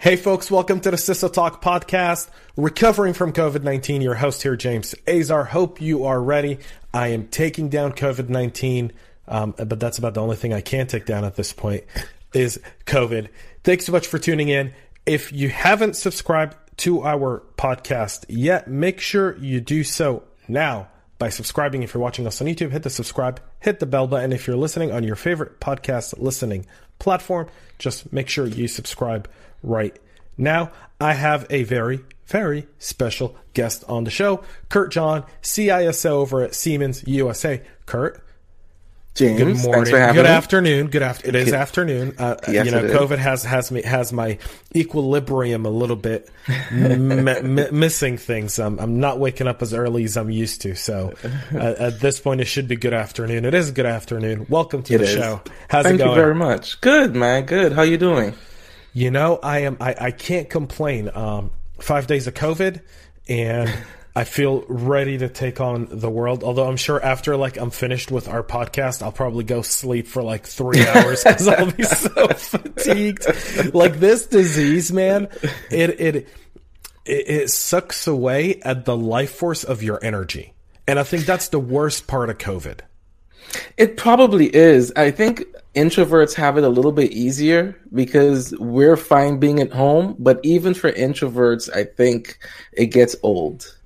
[0.00, 2.30] Hey folks, welcome to the CISO Talk podcast.
[2.56, 5.42] Recovering from COVID 19, your host here, James Azar.
[5.42, 6.60] Hope you are ready.
[6.94, 8.92] I am taking down COVID 19,
[9.26, 11.82] um, but that's about the only thing I can take down at this point
[12.32, 13.28] is COVID.
[13.64, 14.72] Thanks so much for tuning in.
[15.04, 20.86] If you haven't subscribed to our podcast yet, make sure you do so now
[21.18, 21.82] by subscribing.
[21.82, 24.32] If you're watching us on YouTube, hit the subscribe, hit the bell button.
[24.32, 26.66] If you're listening on your favorite podcast listening
[26.98, 29.28] platform, just make sure you subscribe
[29.62, 29.98] right
[30.36, 30.70] now.
[31.00, 36.54] I have a very, very special guest on the show, Kurt John, CISO over at
[36.54, 37.62] Siemens USA.
[37.86, 38.22] Kurt,
[39.14, 40.20] James, good morning, good me.
[40.20, 41.26] afternoon, good after.
[41.26, 42.14] It is afternoon.
[42.18, 44.38] Uh, yes, you know, COVID has has me has my
[44.76, 46.30] equilibrium a little bit
[46.70, 48.60] m- m- missing things.
[48.60, 50.76] Um, I'm not waking up as early as I'm used to.
[50.76, 51.14] So
[51.52, 53.44] uh, at this point, it should be good afternoon.
[53.44, 54.46] It is good afternoon.
[54.48, 55.10] Welcome to it the is.
[55.10, 55.40] show.
[55.68, 56.10] How's Thank it going?
[56.10, 56.80] Thank you very much.
[56.80, 57.44] Good man.
[57.46, 57.72] Good.
[57.72, 58.34] How you doing?
[58.92, 59.78] You know, I am.
[59.80, 61.10] I, I can't complain.
[61.12, 62.82] Um, five days of COVID,
[63.28, 63.68] and
[64.18, 66.42] I feel ready to take on the world.
[66.42, 70.24] Although I'm sure after like I'm finished with our podcast, I'll probably go sleep for
[70.24, 73.72] like three hours because I'll be so fatigued.
[73.72, 75.28] Like this disease, man,
[75.70, 76.28] it it it,
[77.04, 80.52] it sucks away at the life force of your energy,
[80.88, 82.80] and I think that's the worst part of COVID.
[83.76, 84.92] It probably is.
[84.96, 85.44] I think
[85.76, 90.74] introverts have it a little bit easier because we're fine being at home, but even
[90.74, 92.40] for introverts, I think
[92.72, 93.77] it gets old.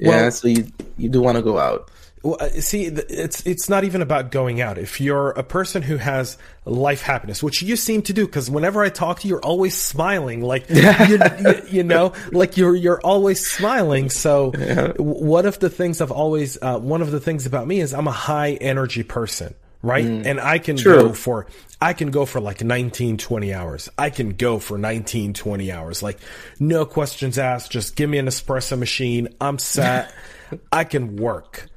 [0.00, 0.66] Well, yeah, so you
[0.96, 1.90] you do want to go out.
[2.22, 4.76] Well, uh, see, it's it's not even about going out.
[4.76, 8.82] If you're a person who has life happiness, which you seem to do, because whenever
[8.82, 13.00] I talk to you, you're always smiling, like you, you, you, know, like you're you're
[13.00, 14.10] always smiling.
[14.10, 14.92] So, yeah.
[14.98, 18.06] one of the things I've always, uh, one of the things about me is I'm
[18.06, 20.04] a high energy person, right?
[20.04, 20.26] Mm.
[20.26, 20.94] And I can True.
[20.94, 21.46] go for
[21.80, 23.88] I can go for like 19, 20 hours.
[23.96, 26.02] I can go for 19, 20 hours.
[26.02, 26.18] Like,
[26.58, 27.70] no questions asked.
[27.70, 29.28] Just give me an espresso machine.
[29.40, 30.12] I'm set.
[30.72, 31.68] I can work.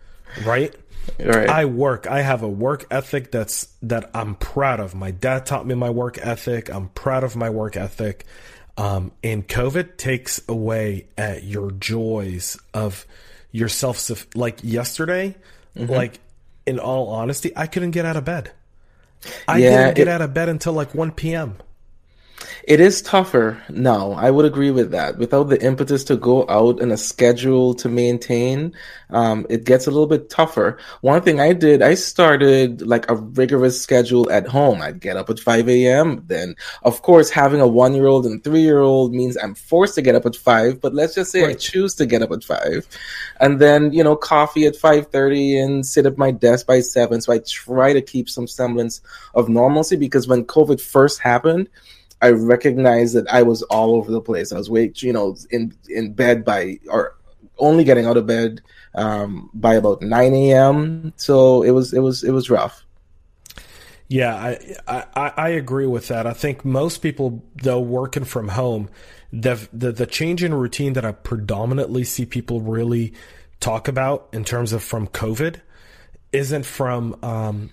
[0.45, 0.75] Right?
[1.19, 1.47] Right.
[1.47, 2.07] I work.
[2.07, 4.95] I have a work ethic that's that I'm proud of.
[4.95, 6.69] My dad taught me my work ethic.
[6.69, 8.25] I'm proud of my work ethic.
[8.77, 13.05] Um, and COVID takes away at your joys of
[13.51, 14.09] yourself.
[14.35, 15.35] Like yesterday,
[15.77, 15.91] mm-hmm.
[15.91, 16.19] like
[16.65, 18.51] in all honesty, I couldn't get out of bed.
[19.47, 21.57] I yeah, didn't get it, out of bed until like 1 p.m.
[22.65, 23.61] It is tougher.
[23.69, 24.13] now.
[24.13, 25.17] I would agree with that.
[25.17, 28.73] Without the impetus to go out and a schedule to maintain,
[29.09, 30.77] um, it gets a little bit tougher.
[31.01, 34.81] One thing I did, I started like a rigorous schedule at home.
[34.81, 36.23] I'd get up at 5 a.m.
[36.27, 39.95] Then, of course, having a one year old and three year old means I'm forced
[39.95, 41.51] to get up at 5, but let's just say right.
[41.51, 42.87] I choose to get up at 5.
[43.41, 47.19] And then, you know, coffee at 5.30 and sit at my desk by 7.
[47.21, 49.01] So I try to keep some semblance
[49.35, 51.67] of normalcy because when COVID first happened,
[52.23, 54.53] I recognized that I was all over the place.
[54.53, 57.15] I was wait, you know, in in bed by or
[57.57, 58.61] only getting out of bed
[58.95, 61.11] um, by about nine a.m.
[61.17, 62.85] So it was it was it was rough.
[64.07, 66.25] Yeah, I, I I agree with that.
[66.25, 68.87] I think most people though working from home,
[69.33, 73.13] the the the change in routine that I predominantly see people really
[73.59, 75.59] talk about in terms of from COVID
[76.31, 77.69] isn't from um,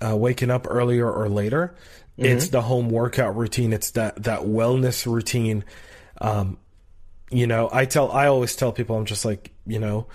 [0.00, 1.74] uh, waking up earlier or later.
[2.18, 2.36] Mm-hmm.
[2.36, 3.72] It's the home workout routine.
[3.72, 5.64] It's that that wellness routine.
[6.20, 6.58] Um,
[7.30, 10.06] you know, I tell I always tell people I'm just like you know,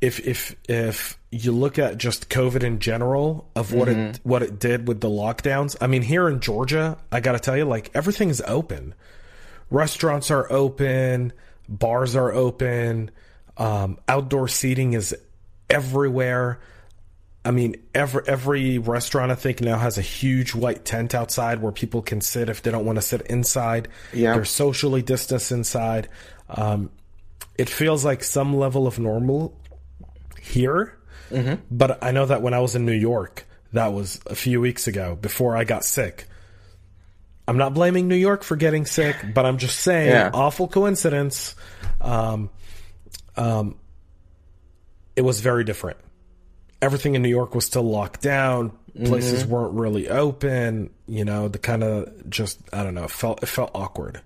[0.00, 4.00] if if if you look at just COVID in general of what mm-hmm.
[4.00, 5.76] it what it did with the lockdowns.
[5.80, 8.94] I mean, here in Georgia, I got to tell you, like everything is open.
[9.70, 11.32] Restaurants are open,
[11.68, 13.10] bars are open,
[13.56, 15.16] um, outdoor seating is
[15.68, 16.60] everywhere.
[17.44, 21.72] I mean, every every restaurant I think now has a huge white tent outside where
[21.72, 23.88] people can sit if they don't want to sit inside.
[24.14, 26.08] Yeah, they're socially distanced inside.
[26.48, 26.90] Um,
[27.58, 29.60] it feels like some level of normal
[30.40, 30.96] here,
[31.30, 31.62] mm-hmm.
[31.70, 34.86] but I know that when I was in New York, that was a few weeks
[34.86, 36.26] ago before I got sick.
[37.46, 40.30] I'm not blaming New York for getting sick, but I'm just saying, yeah.
[40.32, 41.54] awful coincidence.
[42.00, 42.48] Um,
[43.36, 43.76] um,
[45.14, 45.98] it was very different
[46.84, 48.70] everything in New York was still locked down.
[49.04, 49.52] Places mm-hmm.
[49.52, 50.90] weren't really open.
[51.06, 53.04] You know, the kind of just I don't know.
[53.04, 54.20] It felt it felt awkward.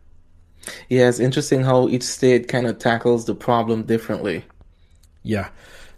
[0.91, 4.45] Yeah, it's interesting how each state kind of tackles the problem differently.
[5.23, 5.49] Yeah,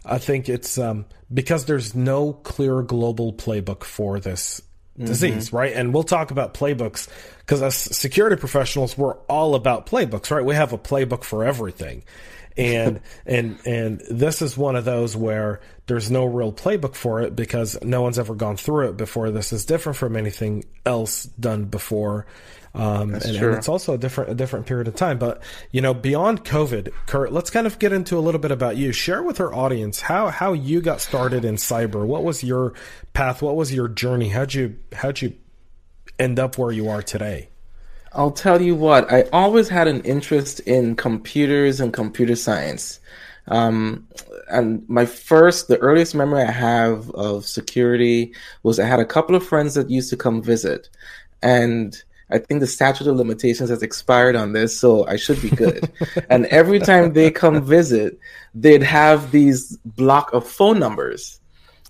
[0.05, 4.61] I think it's um, because there's no clear global playbook for this
[4.97, 5.07] mm-hmm.
[5.07, 5.73] disease, right?
[5.73, 7.09] And we'll talk about playbooks
[7.39, 10.45] because as security professionals, we're all about playbooks, right?
[10.45, 12.03] We have a playbook for everything
[12.57, 17.35] and and and this is one of those where there's no real playbook for it
[17.35, 19.31] because no one's ever gone through it before.
[19.31, 22.25] This is different from anything else done before.
[22.73, 25.19] Um, and, and, it's also a different a different period of time.
[25.19, 28.77] But you know, beyond COVID, Kurt, let's kind of get into a little bit about
[28.77, 28.93] you.
[28.93, 32.05] Share with our audience how how you got started in cyber.
[32.05, 32.73] What was your
[33.13, 33.41] path?
[33.41, 34.29] What was your journey?
[34.29, 35.33] How'd you how'd you
[36.17, 37.50] end up where you are today?
[38.13, 42.99] I'll tell you what, I always had an interest in computers and computer science.
[43.47, 44.07] Um,
[44.49, 49.35] and my first, the earliest memory I have of security was I had a couple
[49.35, 50.89] of friends that used to come visit.
[51.41, 55.49] And I think the statute of limitations has expired on this, so I should be
[55.49, 55.91] good.
[56.29, 58.19] and every time they come visit,
[58.55, 61.40] they'd have these block of phone numbers.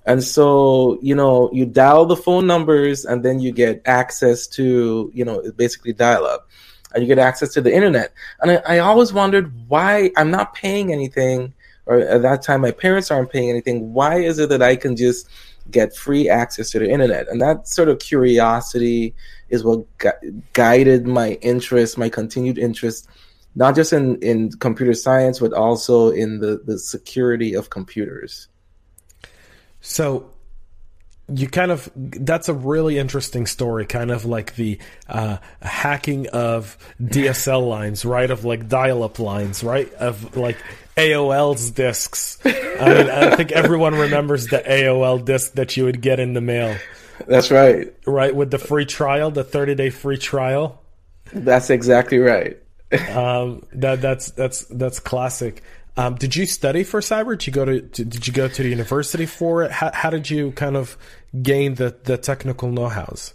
[0.06, 5.12] And so, you know, you dial the phone numbers and then you get access to,
[5.14, 6.50] you know, basically dial up
[6.94, 8.12] and you get access to the internet.
[8.42, 11.54] And I, I always wondered why I'm not paying anything,
[11.86, 13.94] or at that time my parents aren't paying anything.
[13.94, 15.30] Why is it that I can just
[15.70, 17.28] get free access to the internet?
[17.30, 19.14] And that sort of curiosity
[19.50, 23.08] is what gu- guided my interest, my continued interest,
[23.56, 28.48] not just in, in computer science, but also in the, the security of computers.
[29.82, 30.30] So
[31.34, 36.78] you kind of that's a really interesting story kind of like the uh, hacking of
[37.02, 40.58] dsl lines right of like dial-up lines right of like
[40.98, 42.38] aol's discs.
[42.44, 46.42] I mean i think everyone remembers the aol disc that you would get in the
[46.42, 46.76] mail.
[47.28, 47.94] That's right.
[48.06, 50.82] Right with the free trial the 30 day free trial?
[51.34, 52.58] That's exactly right.
[53.10, 55.64] Um, that that's that's that's classic
[55.98, 57.38] um, did you study for cyber?
[57.38, 59.72] Did you go to, did you go to the university for it?
[59.72, 60.98] How, how did you kind of
[61.42, 63.34] gain the the technical know-hows?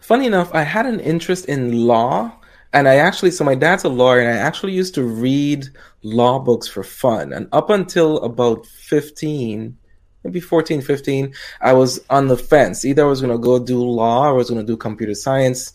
[0.00, 2.32] Funny enough, I had an interest in law,
[2.72, 5.68] and I actually so my dad's a lawyer, and I actually used to read
[6.02, 7.32] law books for fun.
[7.32, 9.78] And up until about fifteen,
[10.26, 12.84] maybe 14, 15, I was on the fence.
[12.84, 15.14] Either I was going to go do law or I was going to do computer
[15.14, 15.72] science.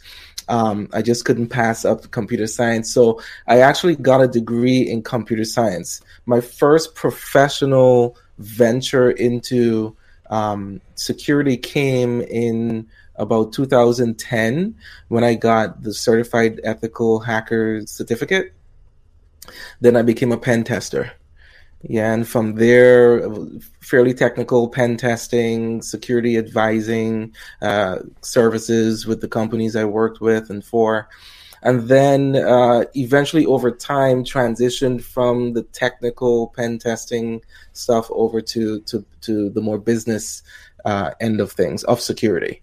[0.50, 2.94] Um, I just couldn't pass up computer science.
[2.94, 6.02] So I actually got a degree in computer science.
[6.26, 9.96] My first professional venture into
[10.30, 14.76] um, security came in about 2010
[15.10, 18.54] when I got the certified ethical hacker certificate.
[19.82, 21.12] Then I became a pen tester.
[21.84, 23.28] Yeah, and from there,
[23.80, 30.64] fairly technical pen testing, security advising uh, services with the companies I worked with and
[30.64, 31.10] for.
[31.64, 37.42] And then uh, eventually, over time, transitioned from the technical pen testing
[37.74, 40.42] stuff over to, to, to the more business
[40.86, 42.62] uh, end of things, of security.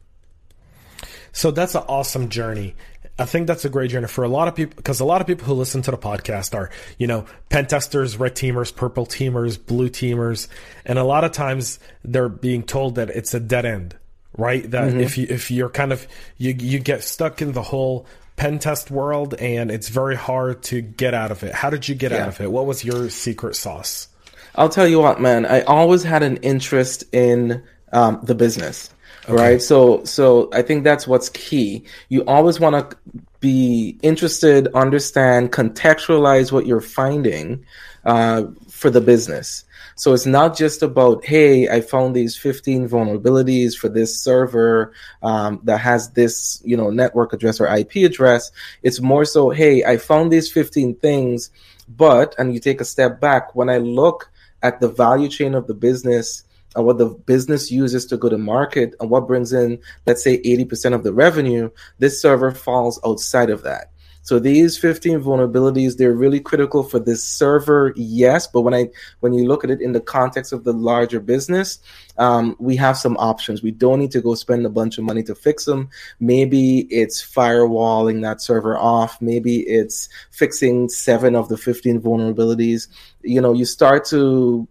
[1.32, 2.74] So that's an awesome journey.
[3.20, 5.26] I think that's a great journey for a lot of people because a lot of
[5.26, 9.64] people who listen to the podcast are, you know, pen testers, red teamers, purple teamers,
[9.64, 10.46] blue teamers,
[10.84, 13.96] and a lot of times they're being told that it's a dead end,
[14.36, 14.70] right?
[14.70, 15.00] That mm-hmm.
[15.00, 18.06] if you if you're kind of you you get stuck in the whole
[18.38, 21.52] pen test world and it's very hard to get out of it.
[21.52, 22.22] How did you get yeah.
[22.22, 22.50] out of it?
[22.50, 24.08] What was your secret sauce?
[24.54, 25.44] I'll tell you what, man.
[25.44, 28.90] I always had an interest in um, the business.
[29.24, 29.34] Okay.
[29.34, 29.62] Right.
[29.62, 31.84] So, so I think that's what's key.
[32.08, 32.96] You always want to
[33.40, 37.64] be interested, understand, contextualize what you're finding
[38.06, 39.64] uh, for the business.
[39.98, 44.92] So it's not just about, hey, I found these 15 vulnerabilities for this server
[45.24, 48.52] um, that has this, you know, network address or IP address.
[48.84, 51.50] It's more so, hey, I found these 15 things,
[51.88, 54.30] but, and you take a step back, when I look
[54.62, 56.44] at the value chain of the business
[56.76, 60.40] and what the business uses to go to market and what brings in, let's say,
[60.42, 63.90] 80% of the revenue, this server falls outside of that.
[64.28, 68.46] So these 15 vulnerabilities, they're really critical for this server, yes.
[68.46, 71.78] But when I when you look at it in the context of the larger business,
[72.18, 73.62] um, we have some options.
[73.62, 75.88] We don't need to go spend a bunch of money to fix them.
[76.20, 79.18] Maybe it's firewalling that server off.
[79.22, 82.88] Maybe it's fixing seven of the 15 vulnerabilities.
[83.22, 84.68] You know, you start to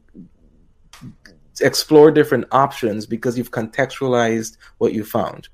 [1.61, 5.49] explore different options because you've contextualized what you found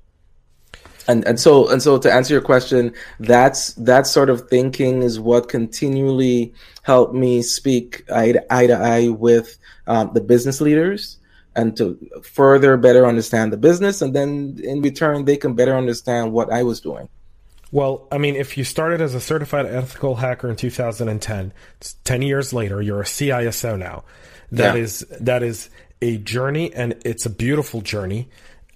[1.08, 5.20] and and so and so to answer your question that's that sort of thinking is
[5.20, 11.18] what continually helped me speak eye to eye, to eye with um, the business leaders
[11.56, 16.32] and to further better understand the business and then in return they can better understand
[16.32, 17.08] what i was doing
[17.74, 21.52] well, I mean, if you started as a certified ethical hacker in 2010,
[22.04, 24.04] 10 years later, you're a CISO now.
[24.52, 24.82] That yeah.
[24.82, 25.70] is that is
[26.00, 28.28] a journey, and it's a beautiful journey.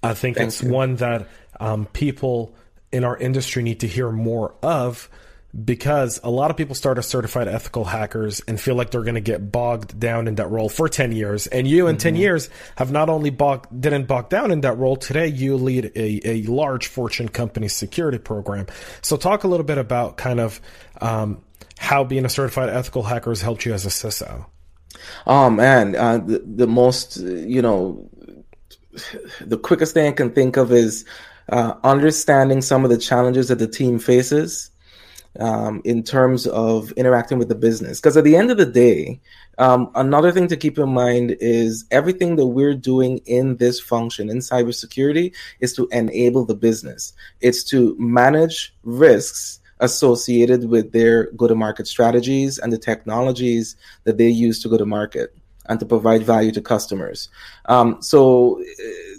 [0.03, 0.71] I think Thank it's you.
[0.71, 1.29] one that
[1.59, 2.55] um, people
[2.91, 5.09] in our industry need to hear more of
[5.65, 9.15] because a lot of people start as certified ethical hackers and feel like they're going
[9.15, 11.47] to get bogged down in that role for 10 years.
[11.47, 12.01] And you in mm-hmm.
[12.01, 15.91] 10 years have not only bogged didn't bog down in that role today you lead
[15.95, 18.67] a, a large fortune company security program.
[19.01, 20.61] So talk a little bit about kind of
[21.01, 21.41] um,
[21.79, 24.45] how being a certified ethical hacker has helped you as a ciso
[25.27, 28.09] oh man uh, the, the most you know
[29.41, 31.05] the quickest thing i can think of is
[31.51, 34.71] uh, understanding some of the challenges that the team faces
[35.39, 37.99] um, in terms of interacting with the business.
[37.99, 39.19] Because at the end of the day,
[39.57, 44.29] um, another thing to keep in mind is everything that we're doing in this function
[44.29, 47.13] in cybersecurity is to enable the business.
[47.41, 54.17] It's to manage risks associated with their go to market strategies and the technologies that
[54.17, 55.35] they use to go to market
[55.67, 57.29] and to provide value to customers.
[57.65, 58.61] Um, so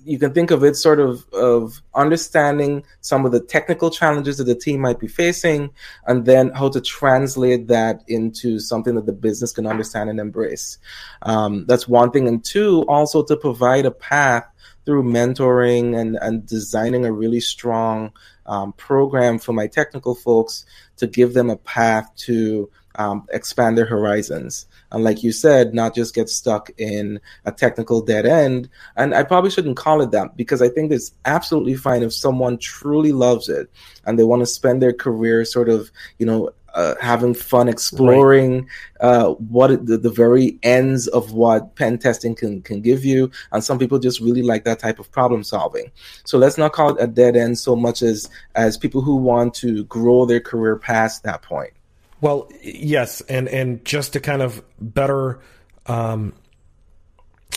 [0.04, 4.44] you can think of it sort of of understanding some of the technical challenges that
[4.44, 5.70] the team might be facing,
[6.06, 10.78] and then how to translate that into something that the business can understand and embrace.
[11.22, 14.46] Um, that's one thing, and two, also to provide a path
[14.84, 18.12] through mentoring and, and designing a really strong
[18.46, 20.64] um, program for my technical folks
[20.96, 25.94] to give them a path to um, expand their horizons and like you said, not
[25.94, 28.68] just get stuck in a technical dead end.
[28.96, 32.58] And I probably shouldn't call it that because I think it's absolutely fine if someone
[32.58, 33.70] truly loves it
[34.04, 38.62] and they want to spend their career sort of, you know, uh, having fun exploring
[39.02, 39.08] right.
[39.08, 43.28] uh, what the, the, very ends of what pen testing can, can give you.
[43.50, 45.90] And some people just really like that type of problem solving.
[46.22, 49.52] So let's not call it a dead end so much as as people who want
[49.54, 51.72] to grow their career past that point.
[52.20, 55.40] Well, yes, and and just to kind of better,
[55.86, 56.34] um,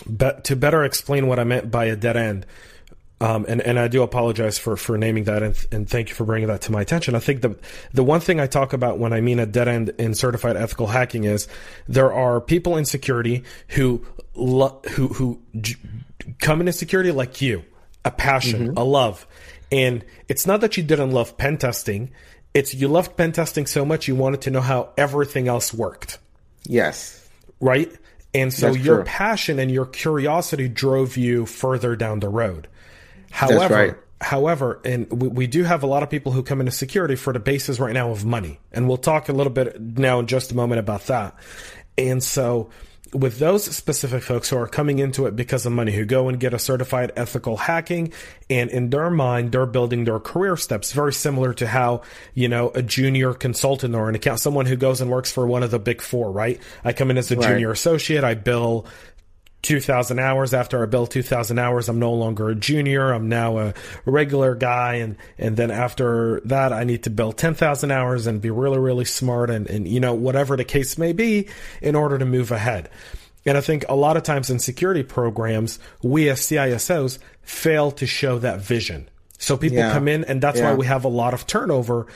[0.04, 2.46] be, to better explain what I meant by a dead end,
[3.20, 6.24] um, and and I do apologize for for naming that, and, and thank you for
[6.24, 7.14] bringing that to my attention.
[7.14, 7.58] I think the
[7.92, 10.86] the one thing I talk about when I mean a dead end in certified ethical
[10.86, 11.46] hacking is
[11.86, 14.04] there are people in security who
[14.34, 15.76] lo- who who j-
[16.38, 17.64] come into security like you,
[18.04, 18.78] a passion, mm-hmm.
[18.78, 19.26] a love,
[19.70, 22.10] and it's not that you didn't love pen testing
[22.54, 26.18] it's you loved pen testing so much you wanted to know how everything else worked.
[26.64, 27.28] Yes.
[27.60, 27.92] Right?
[28.32, 29.04] And so That's your true.
[29.04, 32.68] passion and your curiosity drove you further down the road.
[33.30, 33.94] However, right.
[34.20, 37.32] however, and we, we, do have a lot of people who come into security for
[37.32, 38.60] the basis right now of money.
[38.72, 41.36] And we'll talk a little bit now in just a moment about that.
[41.98, 42.70] And so
[43.14, 46.38] with those specific folks who are coming into it because of money, who go and
[46.40, 48.12] get a certified ethical hacking,
[48.50, 52.02] and in their mind, they're building their career steps, very similar to how,
[52.34, 55.62] you know, a junior consultant or an account, someone who goes and works for one
[55.62, 56.60] of the big four, right?
[56.84, 57.48] I come in as a right.
[57.48, 58.86] junior associate, I bill
[59.64, 60.54] 2,000 hours.
[60.54, 63.12] After I build 2,000 hours, I'm no longer a junior.
[63.12, 64.96] I'm now a regular guy.
[64.96, 69.04] And, and then after that, I need to build 10,000 hours and be really, really
[69.04, 71.48] smart and, and, you know, whatever the case may be
[71.82, 72.88] in order to move ahead.
[73.46, 78.06] And I think a lot of times in security programs, we as CISOs fail to
[78.06, 79.08] show that vision.
[79.38, 79.92] So people yeah.
[79.92, 80.70] come in and that's yeah.
[80.70, 82.06] why we have a lot of turnover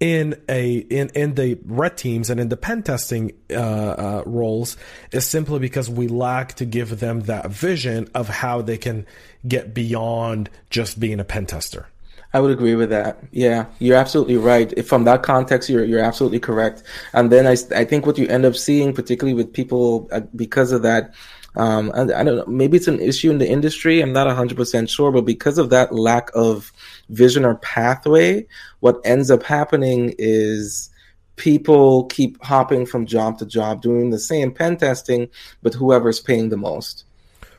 [0.00, 4.76] in a in in the red teams and in the pen testing uh, uh, roles
[5.10, 9.06] is simply because we lack to give them that vision of how they can
[9.46, 11.86] get beyond just being a pen tester.
[12.32, 13.18] I would agree with that.
[13.32, 14.72] Yeah, you're absolutely right.
[14.76, 16.82] If from that context, you're you're absolutely correct.
[17.12, 20.70] And then I I think what you end up seeing, particularly with people uh, because
[20.70, 21.14] of that,
[21.56, 22.46] Um, I, I, don't know.
[22.46, 24.00] Maybe it's an issue in the industry.
[24.00, 26.72] I'm not 100% sure, but because of that lack of
[27.08, 28.46] vision or pathway,
[28.80, 30.90] what ends up happening is
[31.36, 35.28] people keep hopping from job to job doing the same pen testing,
[35.62, 37.04] but whoever's paying the most.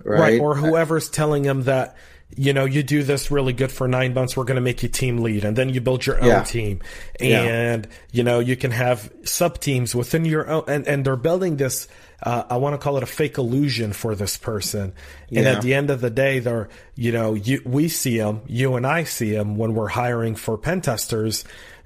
[0.03, 0.19] Right.
[0.19, 0.41] right.
[0.41, 1.95] Or whoever's telling them that
[2.35, 4.89] you know, you do this really good for nine months, we're going to make you
[4.89, 5.43] team lead.
[5.43, 6.43] And then you build your own yeah.
[6.43, 6.79] team.
[7.19, 7.91] And, yeah.
[8.11, 11.87] you know, you can have sub teams within your own, and, and they're building this,
[12.21, 14.93] uh, I want to call it a fake illusion for this person.
[15.29, 15.53] And yeah.
[15.53, 18.85] at the end of the day, they're, you know, you, we see them, you and
[18.85, 21.45] I see them when we're hiring for pen testers.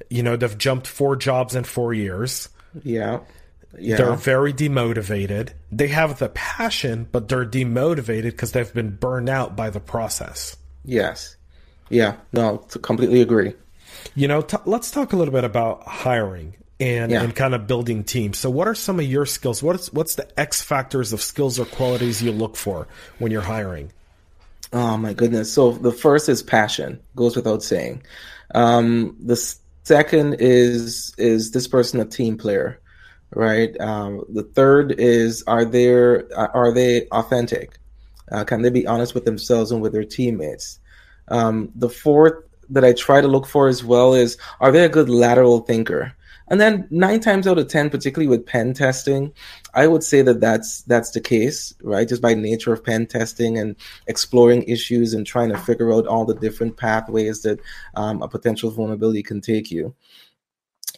[0.09, 2.49] You know, they've jumped four jobs in four years.
[2.83, 3.21] Yeah.
[3.77, 3.97] Yeah.
[3.97, 5.49] They're very demotivated.
[5.71, 10.57] They have the passion, but they're demotivated because they've been burned out by the process.
[10.85, 11.37] Yes.
[11.89, 12.17] Yeah.
[12.31, 13.53] No, completely agree.
[14.15, 17.23] You know, t- let's talk a little bit about hiring and, yeah.
[17.23, 18.37] and kind of building teams.
[18.37, 19.63] So, what are some of your skills?
[19.63, 22.87] What's what's the X factors of skills or qualities you look for
[23.19, 23.91] when you're hiring?
[24.71, 25.53] Oh my goodness!
[25.53, 28.03] So the first is passion, goes without saying.
[28.55, 29.35] Um, the
[29.83, 32.79] second is is this person a team player?
[33.35, 33.79] Right?
[33.79, 37.79] Um, the third is are there are they authentic?
[38.31, 40.79] Uh, can they be honest with themselves and with their teammates?
[41.27, 44.89] Um, the fourth that I try to look for as well is are they a
[44.89, 46.13] good lateral thinker?
[46.49, 49.31] And then nine times out of ten, particularly with pen testing,
[49.73, 52.07] I would say that that's that's the case, right?
[52.07, 53.75] Just by nature of pen testing and
[54.07, 57.59] exploring issues and trying to figure out all the different pathways that
[57.95, 59.95] um, a potential vulnerability can take you.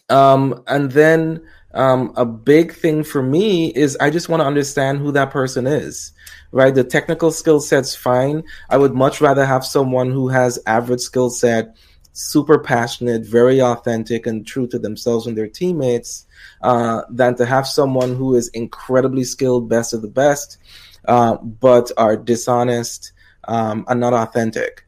[0.08, 1.42] Um, and then
[1.74, 5.66] um, a big thing for me is I just want to understand who that person
[5.66, 6.12] is,
[6.52, 6.74] right?
[6.74, 8.44] The technical skill set's fine.
[8.70, 11.76] I would much rather have someone who has average skill set,
[12.12, 16.24] super passionate, very authentic, and true to themselves and their teammates,
[16.62, 20.58] uh, than to have someone who is incredibly skilled, best of the best,
[21.06, 23.12] uh, but are dishonest
[23.44, 24.85] um, and not authentic.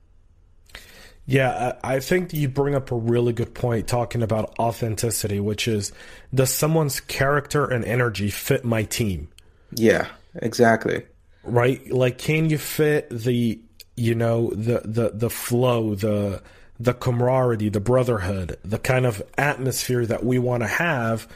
[1.30, 5.93] Yeah, I think you bring up a really good point talking about authenticity, which is
[6.34, 9.28] does someone's character and energy fit my team?
[9.73, 11.04] Yeah, exactly.
[11.45, 11.86] Right?
[11.93, 13.60] Like can you fit the
[13.95, 16.43] you know, the the the flow, the
[16.80, 21.28] the camaraderie, the brotherhood, the kind of atmosphere that we want to have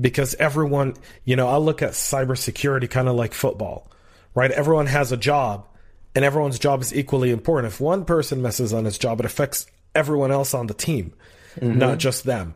[0.00, 3.90] because everyone, you know, I look at cybersecurity kind of like football,
[4.34, 4.50] right?
[4.50, 5.68] Everyone has a job
[6.16, 7.72] and everyone's job is equally important.
[7.72, 11.12] If one person messes on his job, it affects everyone else on the team,
[11.56, 11.78] mm-hmm.
[11.78, 12.54] not just them.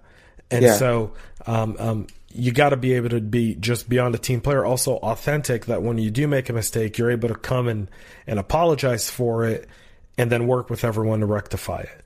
[0.50, 0.74] And yeah.
[0.74, 1.12] so
[1.46, 4.96] um, um, you got to be able to be just beyond a team player, also
[4.96, 5.66] authentic.
[5.66, 7.88] That when you do make a mistake, you're able to come and
[8.26, 9.68] and apologize for it,
[10.16, 12.00] and then work with everyone to rectify it.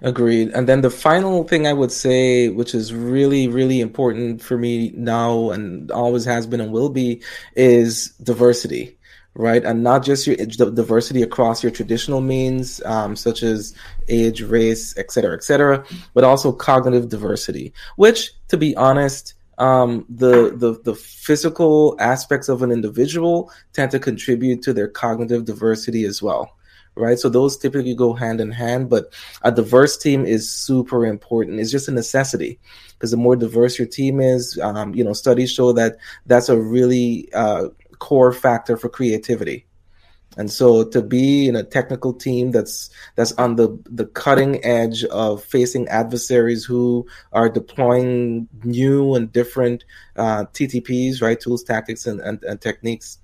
[0.00, 0.48] Agreed.
[0.54, 4.90] And then the final thing I would say, which is really, really important for me
[4.96, 7.20] now and always has been and will be,
[7.54, 8.97] is diversity
[9.38, 9.64] right?
[9.64, 13.72] And not just your diversity across your traditional means, um, such as
[14.08, 20.04] age, race, et cetera, et cetera, but also cognitive diversity, which, to be honest, um,
[20.08, 26.04] the, the the physical aspects of an individual tend to contribute to their cognitive diversity
[26.04, 26.58] as well
[26.98, 27.18] right?
[27.18, 31.60] So those typically go hand in hand, but a diverse team is super important.
[31.60, 32.58] It's just a necessity
[32.92, 35.96] because the more diverse your team is, um, you know, studies show that
[36.26, 39.66] that's a really uh, core factor for creativity.
[40.36, 45.04] And so to be in a technical team that's that's on the, the cutting edge
[45.04, 49.84] of facing adversaries who are deploying new and different
[50.16, 53.18] uh, TTPs, right, tools, tactics, and, and, and techniques,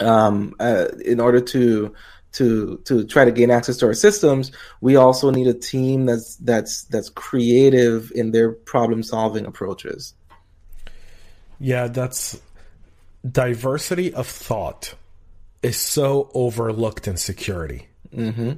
[0.00, 1.94] um, uh, in order to
[2.32, 6.36] to to try to gain access to our systems, we also need a team that's
[6.36, 10.14] that's that's creative in their problem solving approaches.
[11.60, 12.40] Yeah, that's
[13.28, 14.94] diversity of thought
[15.62, 17.88] is so overlooked in security.
[18.14, 18.52] Mm-hmm.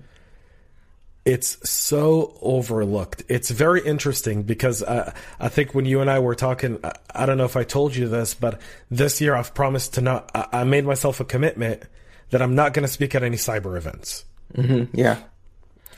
[1.24, 3.24] It's so overlooked.
[3.28, 7.26] It's very interesting because uh, I think when you and I were talking, I, I,
[7.26, 10.60] don't know if I told you this, but this year I've promised to not, I,
[10.60, 11.82] I made myself a commitment
[12.30, 14.24] that I'm not going to speak at any cyber events.
[14.54, 14.96] Mm-hmm.
[14.96, 15.18] Yeah.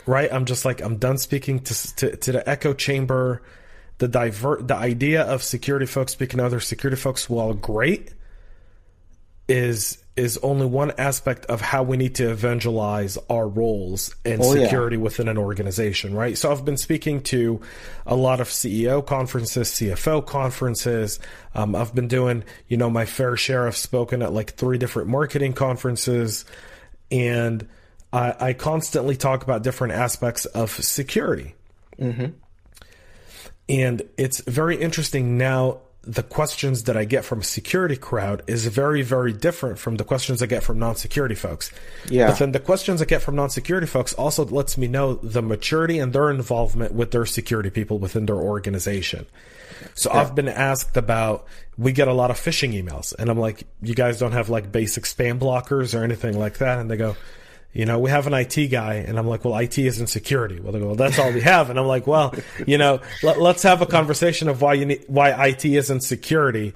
[0.07, 0.33] Right?
[0.33, 3.42] I'm just like, I'm done speaking to, to, to the echo chamber.
[3.98, 8.14] The divert, the idea of security folks speaking to other security folks, while great,
[9.49, 14.53] is is only one aspect of how we need to evangelize our roles and oh,
[14.53, 15.03] security yeah.
[15.03, 16.37] within an organization, right?
[16.37, 17.61] So I've been speaking to
[18.05, 21.21] a lot of CEO conferences, CFO conferences.
[21.55, 23.69] Um, I've been doing, you know, my fair share.
[23.69, 26.45] I've spoken at like three different marketing conferences,
[27.13, 27.69] and
[28.13, 31.55] I, I constantly talk about different aspects of security.
[31.97, 32.33] Mm-hmm.
[33.69, 39.03] And it's very interesting now the questions that I get from security crowd is very,
[39.03, 41.71] very different from the questions I get from non-security folks.
[42.09, 42.29] Yeah.
[42.29, 45.99] But then the questions I get from non-security folks also lets me know the maturity
[45.99, 49.27] and their involvement with their security people within their organization.
[49.94, 50.23] So yeah.
[50.23, 53.94] I've been asked about, we get a lot of phishing emails and I'm like, you
[53.94, 56.79] guys don't have like basic spam blockers or anything like that.
[56.79, 57.16] And they go,
[57.79, 60.59] you know, we have an IT guy, and I'm like, well, IT is in security.
[60.59, 62.35] Well, they go, well, that's all we have, and I'm like, well,
[62.67, 66.75] you know, let, us have a conversation of why you need, why IT isn't security,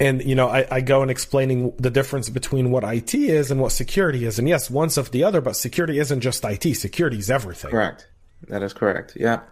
[0.00, 3.60] and you know, I, I go and explaining the difference between what IT is and
[3.60, 6.74] what security is, and yes, one's of the other, but security isn't just IT.
[6.74, 7.70] Security is everything.
[7.70, 8.08] Correct.
[8.48, 9.12] That is correct.
[9.14, 9.42] Yeah.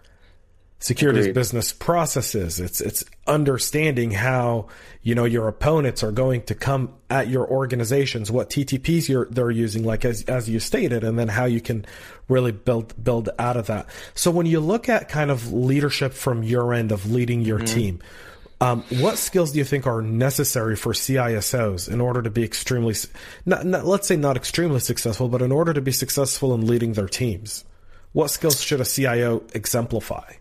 [0.85, 2.61] Security is business processes.
[2.61, 4.67] It's it's understanding how
[5.01, 9.51] you know your opponents are going to come at your organizations, what TTPs you're they're
[9.51, 11.87] using, like as as you stated, and then how you can
[12.29, 13.87] really build build out of that.
[14.15, 17.75] So when you look at kind of leadership from your end of leading your mm-hmm.
[17.75, 18.03] team,
[18.61, 22.95] um, what skills do you think are necessary for CISOs in order to be extremely,
[23.47, 26.93] not, not, let's say not extremely successful, but in order to be successful in leading
[26.93, 27.65] their teams?
[28.13, 30.35] What skills should a CIO exemplify?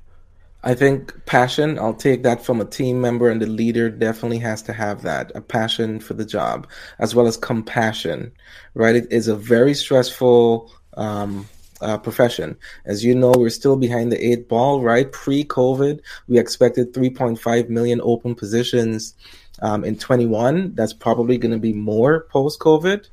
[0.66, 4.62] I think passion, I'll take that from a team member, and the leader definitely has
[4.64, 6.68] to have that a passion for the job,
[7.00, 8.32] as well as compassion,
[8.74, 8.96] right?
[8.96, 11.50] It is a very stressful um,
[11.82, 12.56] uh, profession.
[12.86, 15.12] As you know, we're still behind the eight ball, right?
[15.12, 16.00] Pre COVID,
[16.30, 19.16] we expected 3.5 million open positions
[19.62, 20.76] um, in 21.
[20.76, 23.10] That's probably going to be more post COVID.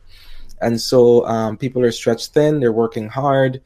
[0.61, 3.61] And so um, people are stretched thin, they're working hard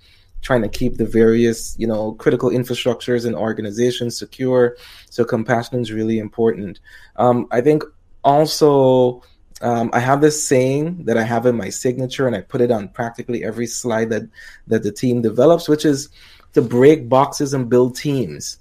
[0.45, 4.77] trying to keep the various you know critical infrastructures and organizations secure.
[5.11, 6.79] So compassion is really important.
[7.17, 7.83] Um, i think
[8.23, 9.23] also
[9.61, 12.71] um, i have this saying that i have in my signature and i put it
[12.71, 14.23] on practically every slide that
[14.67, 16.09] that the team develops which is
[16.55, 18.59] to break boxes and build teams.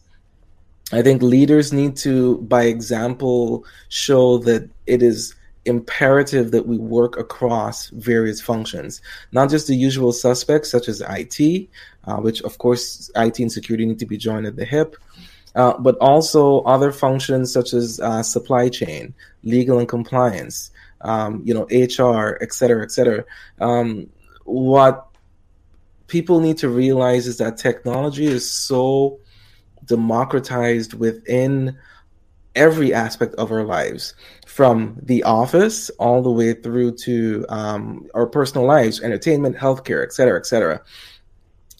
[0.91, 5.33] I think leaders need to by example show that it is
[5.65, 11.69] imperative that we work across various functions, not just the usual suspects such as IT,
[12.05, 14.95] uh, which of course IT and security need to be joined at the hip,
[15.55, 20.71] uh, but also other functions such as uh, supply chain, legal and compliance,
[21.01, 23.23] um, you know, HR, et cetera, et cetera.
[23.61, 24.09] Um,
[24.45, 25.07] what
[26.07, 29.19] people need to realize is that technology is so
[29.85, 31.77] democratized within
[32.55, 34.13] every aspect of our lives
[34.53, 40.13] from the office all the way through to um, our personal lives, entertainment, healthcare, et
[40.13, 40.79] cetera, et cetera.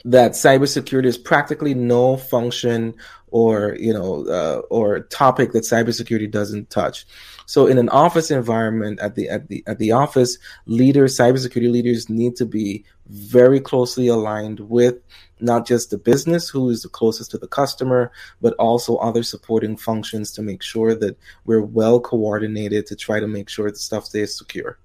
[0.06, 2.96] That cybersecurity is practically no function
[3.34, 7.06] or you know uh, or topic that cybersecurity doesn't touch.
[7.48, 12.10] So in an office environment at the at the at the office, leaders, cybersecurity leaders
[12.10, 14.96] need to be very closely aligned with
[15.40, 19.76] not just the business who is the closest to the customer, but also other supporting
[19.78, 24.06] functions to make sure that we're well coordinated to try to make sure the stuff
[24.06, 24.78] stays secure.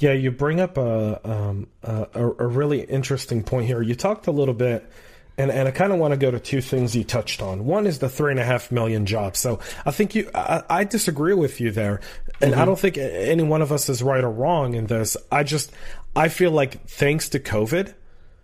[0.00, 3.80] Yeah, you bring up a, um, a, a really interesting point here.
[3.80, 4.90] You talked a little bit
[5.36, 7.64] and and I kind of want to go to two things you touched on.
[7.66, 9.38] One is the three and a half million jobs.
[9.38, 12.00] So I think you, I, I disagree with you there,
[12.40, 12.60] and mm-hmm.
[12.60, 15.16] I don't think any one of us is right or wrong in this.
[15.32, 15.72] I just
[16.14, 17.94] I feel like thanks to COVID,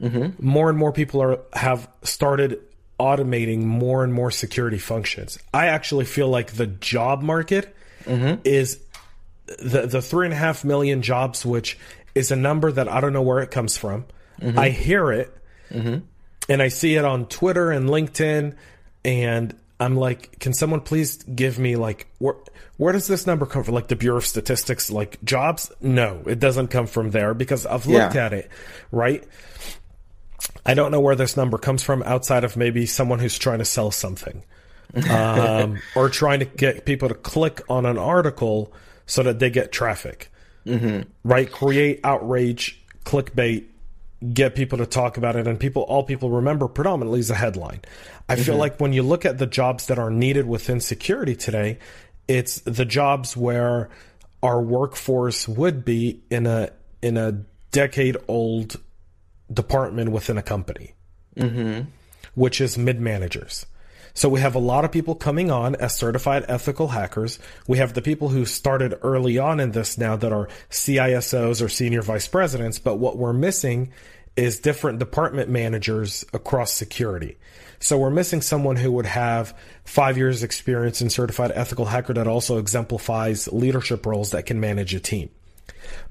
[0.00, 0.46] mm-hmm.
[0.46, 2.60] more and more people are have started
[2.98, 5.38] automating more and more security functions.
[5.54, 7.74] I actually feel like the job market
[8.04, 8.40] mm-hmm.
[8.44, 8.80] is
[9.46, 11.78] the the three and a half million jobs, which
[12.14, 14.04] is a number that I don't know where it comes from.
[14.40, 14.58] Mm-hmm.
[14.58, 15.36] I hear it,
[15.70, 16.04] mm-hmm.
[16.50, 18.56] And I see it on Twitter and LinkedIn,
[19.04, 22.34] and I'm like, can someone please give me like where
[22.76, 23.74] where does this number come from?
[23.74, 25.70] Like the Bureau of Statistics, like jobs?
[25.80, 28.26] No, it doesn't come from there because I've looked yeah.
[28.26, 28.50] at it,
[28.90, 29.24] right?
[30.66, 33.64] I don't know where this number comes from outside of maybe someone who's trying to
[33.64, 34.42] sell something.
[35.08, 38.72] um, or trying to get people to click on an article
[39.06, 40.32] so that they get traffic.
[40.66, 41.08] Mm-hmm.
[41.22, 41.50] Right?
[41.50, 43.66] Create outrage, clickbait,
[44.32, 47.80] get people to talk about it, and people, all people remember predominantly is a headline.
[48.28, 48.42] I mm-hmm.
[48.44, 51.78] feel like when you look at the jobs that are needed within security today,
[52.28, 53.90] it's the jobs where
[54.42, 56.70] our workforce would be in a
[57.02, 57.32] in a
[57.72, 58.76] decade old
[59.52, 60.94] department within a company,
[61.36, 61.88] mm-hmm.
[62.34, 63.66] which is mid managers.
[64.20, 67.38] So we have a lot of people coming on as certified ethical hackers.
[67.66, 71.70] We have the people who started early on in this now that are CISOs or
[71.70, 72.78] senior vice presidents.
[72.78, 73.92] But what we're missing
[74.36, 77.38] is different department managers across security.
[77.78, 82.26] So we're missing someone who would have five years experience in certified ethical hacker that
[82.26, 85.30] also exemplifies leadership roles that can manage a team.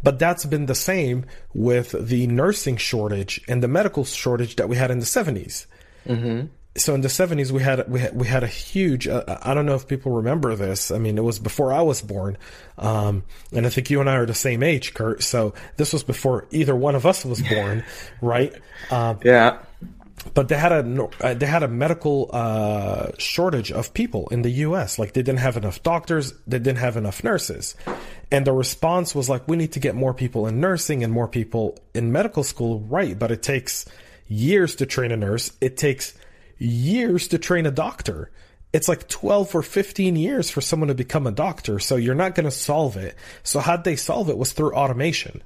[0.01, 4.77] But that's been the same with the nursing shortage and the medical shortage that we
[4.77, 5.67] had in the 70s.
[6.07, 6.47] Mm-hmm.
[6.79, 9.65] So in the 70s we had we had, we had a huge uh, I don't
[9.65, 10.91] know if people remember this.
[10.91, 12.37] I mean, it was before I was born.
[12.77, 15.23] Um, and I think you and I are the same age, Kurt.
[15.23, 17.83] So this was before either one of us was born,
[18.21, 18.53] right?
[18.91, 19.59] Um, yeah.
[20.33, 24.49] But they had a uh, they had a medical uh, shortage of people in the
[24.67, 24.99] U.S.
[24.99, 27.75] Like they didn't have enough doctors, they didn't have enough nurses,
[28.31, 31.27] and the response was like, we need to get more people in nursing and more
[31.27, 33.17] people in medical school, right?
[33.17, 33.85] But it takes
[34.27, 35.51] years to train a nurse.
[35.61, 36.13] It takes
[36.59, 38.29] years to train a doctor.
[38.71, 41.79] It's like 12 or 15 years for someone to become a doctor.
[41.79, 43.15] So you're not going to solve it.
[43.41, 45.41] So how'd they solve it was through automation,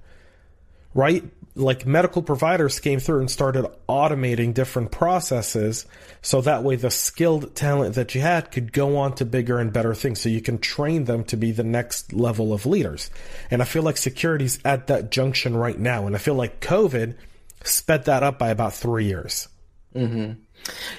[0.93, 1.23] right?
[1.55, 5.85] Like medical providers came through and started automating different processes.
[6.21, 9.71] So that way the skilled talent that you had could go on to bigger and
[9.71, 10.19] better things.
[10.19, 13.09] So you can train them to be the next level of leaders.
[13.49, 16.07] And I feel like security's at that junction right now.
[16.07, 17.15] And I feel like COVID
[17.63, 19.47] sped that up by about three years.
[19.95, 20.42] Mm-hmm.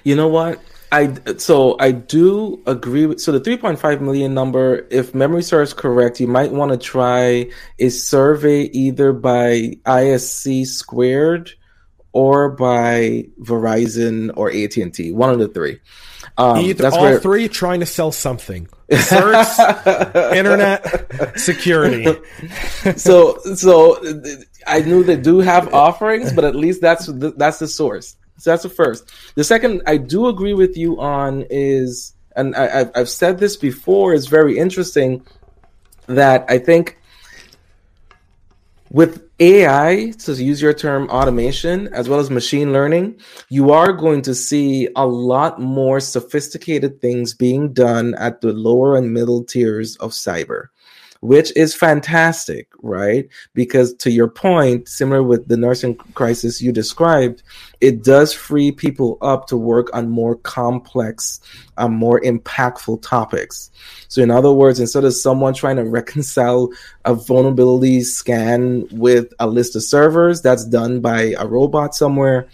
[0.03, 0.61] You know what?
[0.93, 4.87] I so I do agree with so the 3.5 million number.
[4.91, 7.51] If memory serves correct, you might want to try
[7.81, 11.53] a survey either by ISC squared
[12.13, 15.11] or by Verizon or AT and T.
[15.11, 15.81] One of the three.
[16.39, 17.21] Um, Either, that's all where...
[17.21, 19.47] three trying to sell something: search,
[20.35, 22.21] internet, security.
[22.97, 23.99] so, so
[24.67, 28.17] I knew they do have offerings, but at least that's the, that's the source.
[28.39, 29.11] So that's the first.
[29.37, 34.13] The second, I do agree with you on is, and I, I've said this before,
[34.13, 35.25] is very interesting
[36.07, 36.99] that I think
[38.91, 43.19] with AI, to use your term, automation, as well as machine learning,
[43.49, 48.97] you are going to see a lot more sophisticated things being done at the lower
[48.97, 50.69] and middle tiers of cyber
[51.25, 53.27] which is fantastic, right?
[53.55, 57.43] Because to your point, similar with the nursing crisis you described,
[57.81, 61.41] it does free people up to work on more complex,
[61.79, 63.71] um, more impactful topics.
[64.09, 66.69] So, in other words, instead of someone trying to reconcile
[67.07, 72.49] a vulnerability scan with a list of servers, that's done by a robot somewhere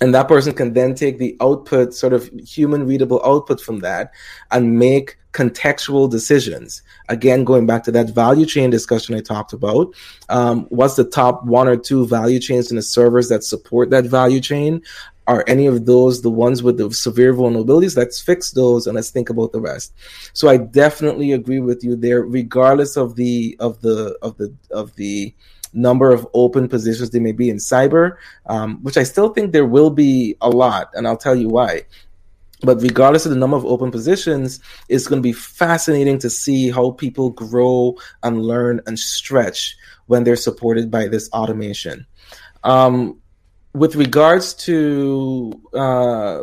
[0.00, 4.12] and that person can then take the output sort of human readable output from that
[4.50, 9.92] and make contextual decisions again going back to that value chain discussion i talked about
[10.30, 14.04] um, what's the top one or two value chains in the servers that support that
[14.04, 14.82] value chain?
[15.26, 17.96] Are any of those the ones with the severe vulnerabilities?
[17.96, 19.92] Let's fix those and let's think about the rest.
[20.32, 22.22] So i definitely agree with you there.
[22.22, 25.34] Regardless of the of the of the of the
[25.72, 29.66] number of open positions there may be in cyber, um, which I still think there
[29.66, 31.82] will be a lot, and I'll tell you why.
[32.62, 36.70] But regardless of the number of open positions, it's going to be fascinating to see
[36.70, 42.06] how people grow and learn and stretch when they're supported by this automation.
[42.64, 43.20] Um,
[43.72, 46.40] with regards to uh,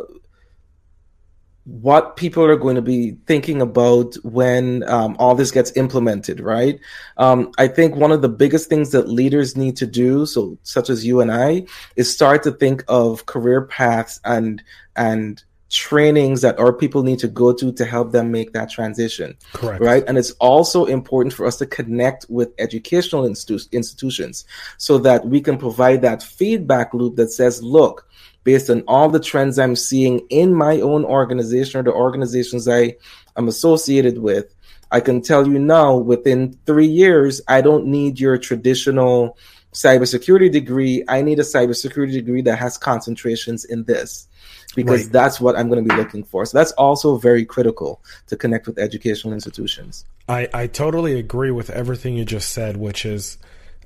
[1.68, 6.80] what people are going to be thinking about when um, all this gets implemented, right?
[7.18, 10.88] Um, I think one of the biggest things that leaders need to do, so such
[10.88, 14.62] as you and I, is start to think of career paths and
[14.96, 19.36] and trainings that our people need to go to to help them make that transition.
[19.52, 19.82] Correct.
[19.82, 20.04] Right.
[20.06, 24.44] And it's also important for us to connect with educational institu- institutions
[24.78, 28.08] so that we can provide that feedback loop that says, look,
[28.44, 32.96] based on all the trends I'm seeing in my own organization or the organizations I
[33.36, 34.54] am associated with,
[34.90, 39.36] I can tell you now within three years, I don't need your traditional
[39.74, 41.04] cybersecurity degree.
[41.08, 44.28] I need a cybersecurity degree that has concentrations in this
[44.74, 45.12] because right.
[45.12, 46.44] that's what I'm going to be looking for.
[46.46, 50.04] So that's also very critical to connect with educational institutions.
[50.28, 53.38] I, I totally agree with everything you just said, which is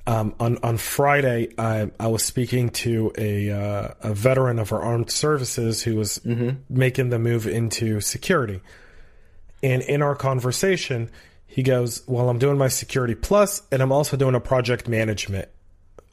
[0.06, 4.82] um, on on Friday, I, I was speaking to a uh, a veteran of our
[4.82, 6.56] armed services who was mm-hmm.
[6.68, 8.60] making the move into security,
[9.62, 11.08] and in our conversation,
[11.46, 15.48] he goes, "Well, I'm doing my security plus, and I'm also doing a project management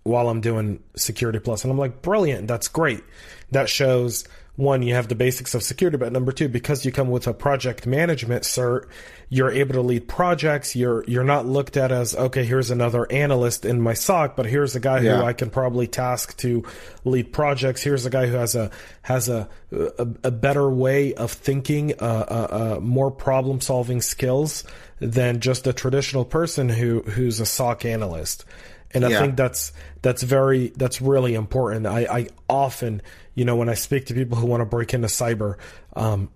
[0.03, 2.47] while I'm doing security plus." And I'm like, "Brilliant!
[2.47, 3.03] That's great.
[3.51, 4.25] That shows."
[4.59, 7.33] One, you have the basics of security, but number two, because you come with a
[7.33, 8.89] project management cert,
[9.29, 10.75] you're able to lead projects.
[10.75, 14.75] You're you're not looked at as okay, here's another analyst in my SOC, but here's
[14.75, 15.17] a guy yeah.
[15.17, 16.65] who I can probably task to
[17.05, 17.81] lead projects.
[17.81, 18.69] Here's a guy who has a
[19.03, 24.65] has a a, a better way of thinking, uh, uh, uh, more problem solving skills
[24.99, 28.43] than just a traditional person who who's a SOC analyst.
[28.91, 29.19] And I yeah.
[29.19, 29.71] think that's
[30.01, 31.85] that's very that's really important.
[31.85, 33.01] I, I often
[33.39, 35.55] you know, when I speak to people who want to break into cyber,
[35.95, 36.29] um,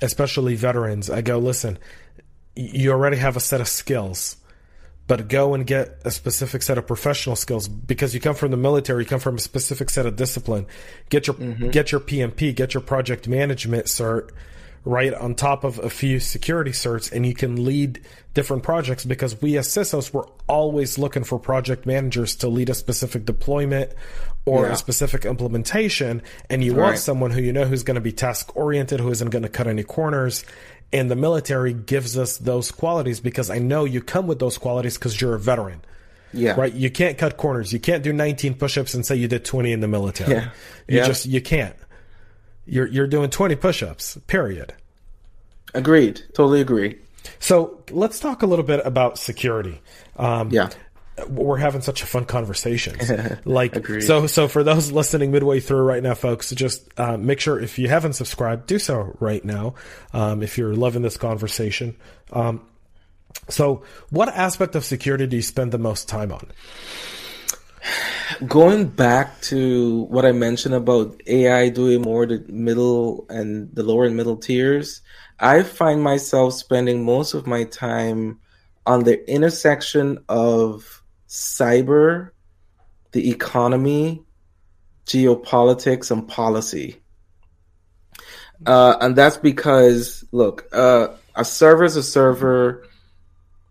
[0.00, 1.76] especially veterans, I go, listen,
[2.54, 4.36] you already have a set of skills,
[5.08, 8.56] but go and get a specific set of professional skills because you come from the
[8.56, 10.68] military, you come from a specific set of discipline.
[11.08, 11.70] Get your mm-hmm.
[11.70, 14.30] get your PMP, get your project management cert
[14.84, 18.00] right on top of a few security certs and you can lead
[18.32, 22.74] different projects because we as CISOs we're always looking for project managers to lead a
[22.74, 23.92] specific deployment
[24.46, 24.72] or yeah.
[24.72, 28.56] a specific implementation and you want someone who you know who's going to be task
[28.56, 30.44] oriented who isn't going to cut any corners
[30.92, 34.98] and the military gives us those qualities because I know you come with those qualities
[34.98, 35.82] because you're a veteran.
[36.32, 36.52] Yeah.
[36.52, 36.72] Right.
[36.72, 37.72] You can't cut corners.
[37.72, 40.32] You can't do 19 push-ups and say you did 20 in the military.
[40.32, 40.50] Yeah.
[40.88, 41.06] You yeah.
[41.06, 41.76] just you can't.
[42.70, 44.18] You're you're doing 20 push-ups.
[44.26, 44.74] Period.
[45.74, 46.22] Agreed.
[46.34, 46.98] Totally agree.
[47.38, 49.80] So let's talk a little bit about security.
[50.16, 50.70] Um, yeah
[51.28, 52.96] we're having such a fun conversation.
[53.44, 54.02] like Agreed.
[54.02, 57.78] so so for those listening midway through right now, folks, just uh, make sure if
[57.78, 59.74] you haven't subscribed, do so right now.
[60.12, 61.96] Um, if you're loving this conversation.
[62.32, 62.66] Um,
[63.48, 66.48] so, what aspect of security do you spend the most time on?
[68.46, 74.06] Going back to what I mentioned about AI doing more the middle and the lower
[74.06, 75.02] and middle tiers,
[75.38, 78.40] I find myself spending most of my time
[78.86, 82.30] on the intersection of cyber,
[83.12, 84.24] the economy,
[85.06, 87.00] geopolitics, and policy.
[88.66, 92.84] Uh, and that's because, look, uh, a server is a server.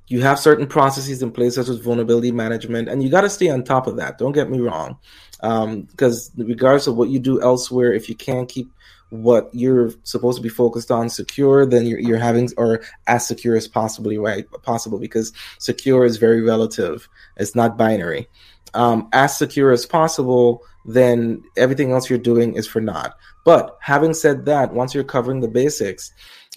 [0.10, 3.50] You have certain processes in place, such as vulnerability management, and you got to stay
[3.50, 4.18] on top of that.
[4.18, 4.98] Don't get me wrong,
[5.40, 8.70] because um, regardless of what you do elsewhere, if you can't keep
[9.10, 13.56] what you're supposed to be focused on secure, then you're, you're having or as secure
[13.56, 17.08] as possibly right possible because secure is very relative.
[17.38, 18.28] It's not binary.
[18.76, 23.16] Um, as secure as possible, then everything else you're doing is for naught.
[23.46, 26.12] But having said that, once you're covering the basics,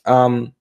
[0.05, 0.53] um,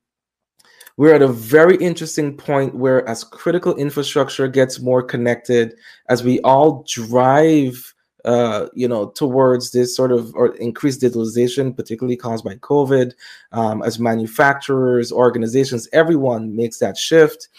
[0.97, 5.75] we're at a very interesting point where as critical infrastructure gets more connected,
[6.09, 7.93] as we all drive
[8.25, 13.13] uh, you know, towards this sort of or increased digitalization, particularly caused by COVID,
[13.51, 17.49] um, as manufacturers, organizations, everyone makes that shift.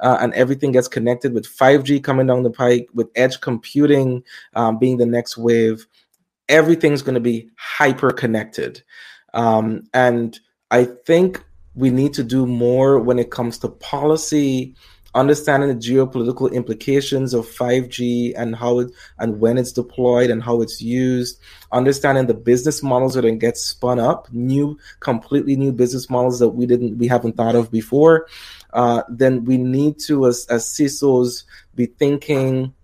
[0.00, 4.22] Uh, and everything gets connected with 5G coming down the pike, with edge computing
[4.54, 5.88] um, being the next wave.
[6.48, 8.80] Everything's going to be hyper connected.
[9.34, 10.38] Um, and
[10.70, 11.42] I think
[11.78, 14.74] we need to do more when it comes to policy
[15.14, 20.60] understanding the geopolitical implications of 5G and how it and when it's deployed and how
[20.60, 21.40] it's used,
[21.72, 26.66] understanding the business models that get spun up, new, completely new business models that we
[26.66, 28.26] didn't, we haven't thought of before.
[28.74, 32.74] Uh, then we need to, as, as CISOs, be thinking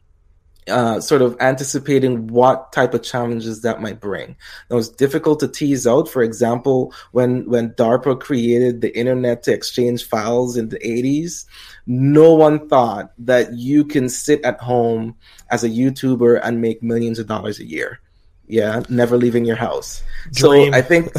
[0.68, 4.36] uh, sort of anticipating what type of challenges that might bring.
[4.70, 6.08] Now it's difficult to tease out.
[6.08, 11.44] For example, when when DARPA created the internet to exchange files in the 80s,
[11.86, 15.16] no one thought that you can sit at home
[15.50, 18.00] as a YouTuber and make millions of dollars a year.
[18.46, 20.02] Yeah, never leaving your house.
[20.32, 20.72] Dream.
[20.72, 21.12] So I think,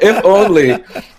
[0.00, 0.72] if only.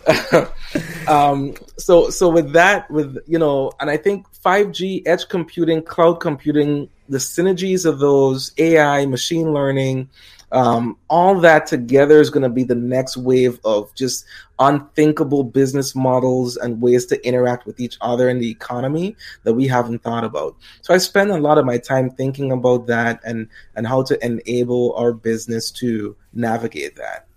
[1.07, 6.15] um, so so with that, with you know, and I think 5G, edge computing, cloud
[6.15, 10.09] computing, the synergies of those AI, machine learning,
[10.51, 14.25] um, all that together is going to be the next wave of just
[14.59, 19.67] unthinkable business models and ways to interact with each other in the economy that we
[19.67, 20.55] haven't thought about.
[20.81, 24.25] So I spend a lot of my time thinking about that and and how to
[24.25, 27.27] enable our business to navigate that.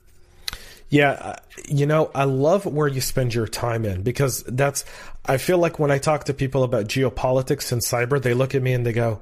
[0.95, 1.37] Yeah, uh,
[1.69, 4.85] you know, I love where you spend your time in because that's
[5.25, 8.63] I feel like when I talk to people about geopolitics and cyber, they look at
[8.63, 9.21] me and they go,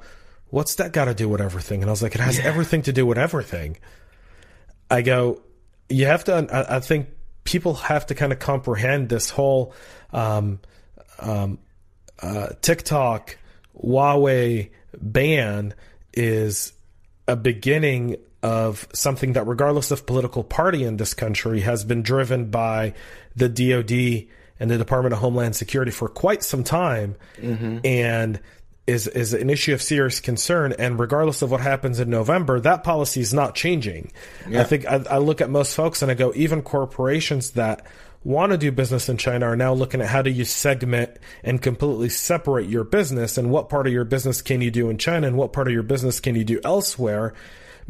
[0.51, 1.81] what's that got to do with everything?
[1.81, 2.45] And I was like, it has yeah.
[2.45, 3.79] everything to do with everything.
[4.91, 5.41] I go,
[5.89, 7.09] you have to, I, I think
[7.45, 9.73] people have to kind of comprehend this whole
[10.13, 10.61] um,
[11.21, 11.59] um,
[12.21, 13.39] uh, TikTok,
[13.83, 15.73] Huawei ban
[16.13, 16.75] is
[17.27, 22.51] a beginning of something that, regardless of political party in this country, has been driven
[22.51, 22.95] by
[23.37, 24.29] the DoD
[24.59, 27.17] and the Department of Homeland Security for quite some time.
[27.39, 27.79] Mm-hmm.
[27.85, 28.41] And
[28.87, 32.83] is is an issue of serious concern and regardless of what happens in November that
[32.83, 34.11] policy is not changing
[34.49, 34.61] yeah.
[34.61, 37.87] I think I, I, look at most folks and I go even corporations that
[38.25, 41.63] want to do business in China are now looking at how do you segment and
[41.63, 45.29] completely separate your business and what part of your business can you do in China
[45.29, 47.35] and what part of your business can you do elsewhere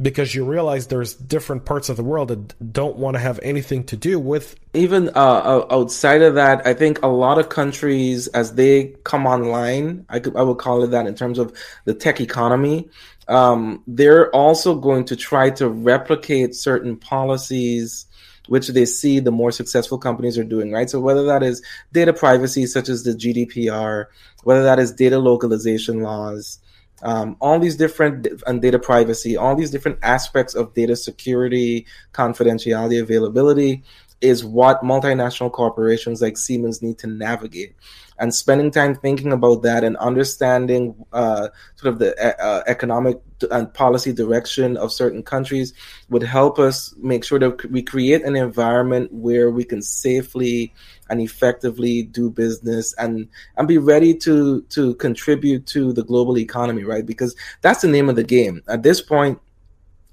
[0.00, 3.84] because you realize there's different parts of the world that don't want to have anything
[3.84, 4.56] to do with.
[4.74, 10.06] Even uh, outside of that, I think a lot of countries, as they come online,
[10.08, 12.88] I, could, I would call it that in terms of the tech economy,
[13.28, 18.06] um, they're also going to try to replicate certain policies
[18.48, 20.90] which they see the more successful companies are doing, right?
[20.90, 21.62] So whether that is
[21.92, 24.06] data privacy, such as the GDPR,
[24.44, 26.58] whether that is data localization laws,
[27.02, 33.00] um, all these different and data privacy, all these different aspects of data security, confidentiality,
[33.00, 33.82] availability
[34.20, 37.74] is what multinational corporations like Siemens need to navigate.
[38.18, 43.20] And spending time thinking about that and understanding uh, sort of the uh, economic
[43.50, 45.72] and policy direction of certain countries
[46.08, 50.72] would help us make sure that we create an environment where we can safely
[51.10, 56.84] and effectively do business and and be ready to to contribute to the global economy
[56.84, 57.06] right?
[57.06, 58.62] Because that's the name of the game.
[58.68, 59.38] At this point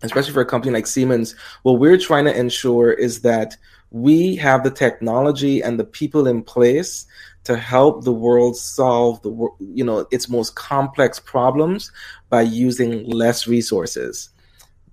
[0.01, 3.57] especially for a company like Siemens what we're trying to ensure is that
[3.91, 7.05] we have the technology and the people in place
[7.43, 11.91] to help the world solve the you know its most complex problems
[12.29, 14.29] by using less resources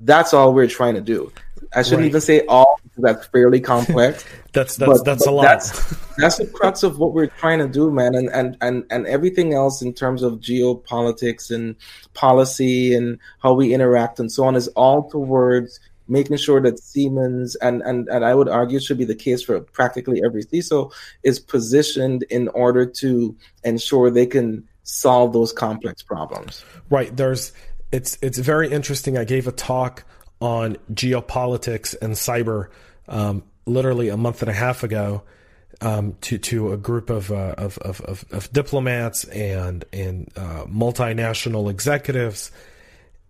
[0.01, 1.31] that's all we're trying to do
[1.75, 2.09] I shouldn't right.
[2.09, 4.25] even say all because that's fairly complex.
[4.53, 5.43] that's that's but, that's but a lot.
[5.43, 8.15] That's, that's the crux of what we're trying to do, man.
[8.15, 11.77] And and and and everything else in terms of geopolitics and
[12.15, 17.57] policy and how we interact and so on is all towards making sure that Siemens
[17.57, 20.93] and and and I would argue should be the case for practically every CISO
[21.23, 26.65] is positioned in order to ensure they can solve those complex problems.
[26.91, 27.15] Right.
[27.17, 27.53] There's
[27.93, 29.17] it's it's very interesting.
[29.17, 30.05] I gave a talk
[30.41, 32.69] on geopolitics and cyber
[33.09, 35.23] um, literally a month and a half ago
[35.81, 40.65] um, to to a group of, uh, of, of, of, of diplomats and and uh,
[40.65, 42.51] multinational executives,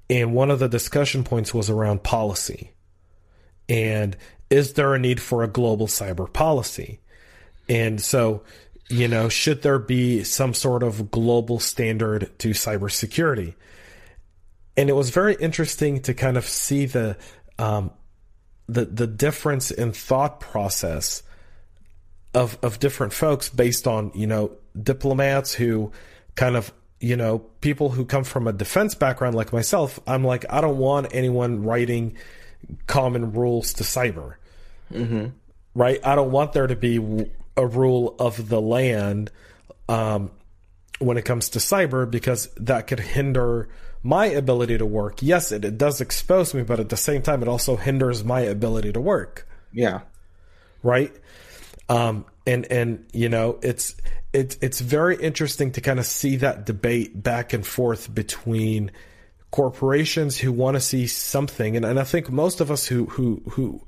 [0.09, 2.73] and one of the discussion points was around policy,
[3.69, 4.17] and
[4.51, 7.01] is there a need for a global cyber policy,
[7.69, 8.43] and so
[8.89, 13.55] you know should there be some sort of global standard to cybersecurity?
[14.77, 17.17] and it was very interesting to kind of see the
[17.59, 17.91] um,
[18.69, 21.23] the the difference in thought process
[22.35, 25.91] of of different folks based on you know diplomats who
[26.35, 30.45] kind of you know people who come from a defense background like myself i'm like
[30.51, 32.17] i don't want anyone writing
[32.87, 34.35] common rules to cyber
[34.93, 35.27] mm-hmm.
[35.75, 39.31] right i don't want there to be a rule of the land
[39.89, 40.31] um,
[40.99, 43.69] when it comes to cyber because that could hinder
[44.03, 45.21] my ability to work.
[45.21, 48.41] Yes, it, it does expose me, but at the same time, it also hinders my
[48.41, 49.49] ability to work.
[49.73, 50.01] Yeah.
[50.83, 51.15] Right.
[51.89, 53.97] Um, and and you know it's
[54.33, 58.91] it's it's very interesting to kind of see that debate back and forth between
[59.51, 63.43] corporations who want to see something and, and I think most of us who who
[63.51, 63.83] who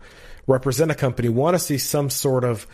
[0.47, 2.67] represent a company want to see some sort of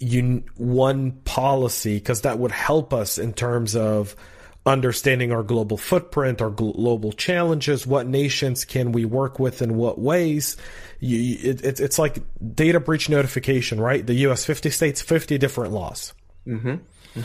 [0.00, 4.16] un, one policy because that would help us in terms of
[4.64, 9.98] understanding our global footprint, our global challenges, what nations can we work with in what
[9.98, 10.56] ways.
[11.00, 12.22] You, it, it, it's like
[12.54, 14.06] data breach notification, right?
[14.06, 14.44] The U.S.
[14.44, 16.14] 50 states, 50 different laws.
[16.46, 16.76] Mm-hmm.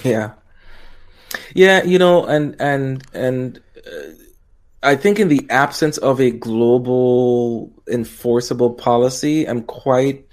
[0.03, 0.33] Yeah.
[1.53, 4.13] Yeah, you know, and, and, and, uh,
[4.83, 10.26] I think in the absence of a global enforceable policy, I'm quite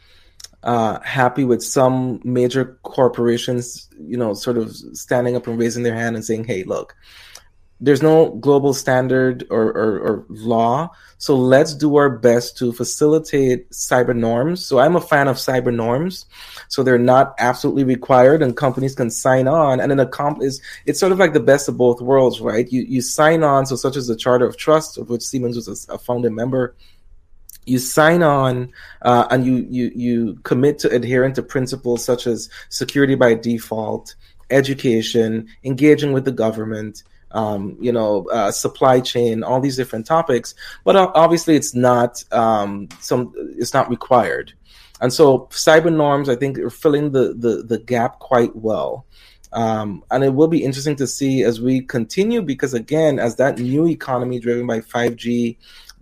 [0.64, 5.94] uh, happy with some major corporations, you know, sort of standing up and raising their
[5.94, 6.96] hand and saying, "Hey, look,
[7.80, 10.88] there's no global standard or, or, or, law,
[11.18, 15.74] so let's do our best to facilitate cyber norms." So I'm a fan of cyber
[15.74, 16.24] norms,
[16.68, 19.80] so they're not absolutely required, and companies can sign on.
[19.80, 20.08] And then a
[20.86, 22.72] it's sort of like the best of both worlds, right?
[22.72, 25.68] You you sign on, so such as the Charter of Trust, of which Siemens was
[25.68, 26.74] a, a founding member
[27.66, 32.48] you sign on uh, and you, you you commit to adhering to principles such as
[32.68, 34.14] security by default,
[34.50, 37.02] education, engaging with the government,
[37.32, 40.54] um, you know, uh, supply chain, all these different topics.
[40.84, 44.52] But obviously, it's not um, some it's not required,
[45.00, 49.06] and so cyber norms I think are filling the the, the gap quite well.
[49.54, 53.58] Um, and it will be interesting to see as we continue because again, as that
[53.58, 55.56] new economy driven by 5G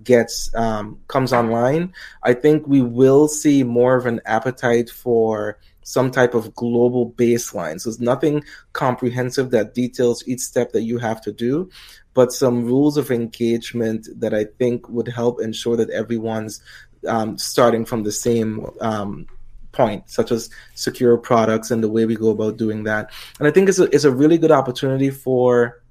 [0.04, 1.92] gets um, comes online,
[2.22, 7.80] I think we will see more of an appetite for some type of global baseline.
[7.80, 11.70] So it's nothing comprehensive that details each step that you have to do,
[12.14, 16.62] but some rules of engagement that I think would help ensure that everyone's
[17.08, 19.26] um, starting from the same um,
[19.72, 23.10] point, such as secure products and the way we go about doing that.
[23.38, 25.81] And I think it's a, it's a really good opportunity for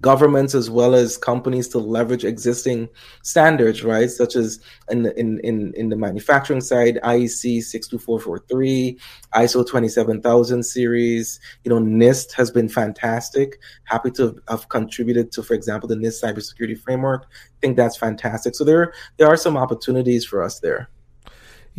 [0.00, 2.88] governments as well as companies to leverage existing
[3.22, 4.10] standards, right?
[4.10, 8.98] Such as in the, in, in, in the manufacturing side, IEC 62443,
[9.34, 11.40] ISO 27000 series.
[11.64, 13.58] You know, NIST has been fantastic.
[13.84, 17.26] Happy to have contributed to, for example, the NIST cybersecurity framework.
[17.30, 18.54] I think that's fantastic.
[18.54, 20.88] So there, there are some opportunities for us there.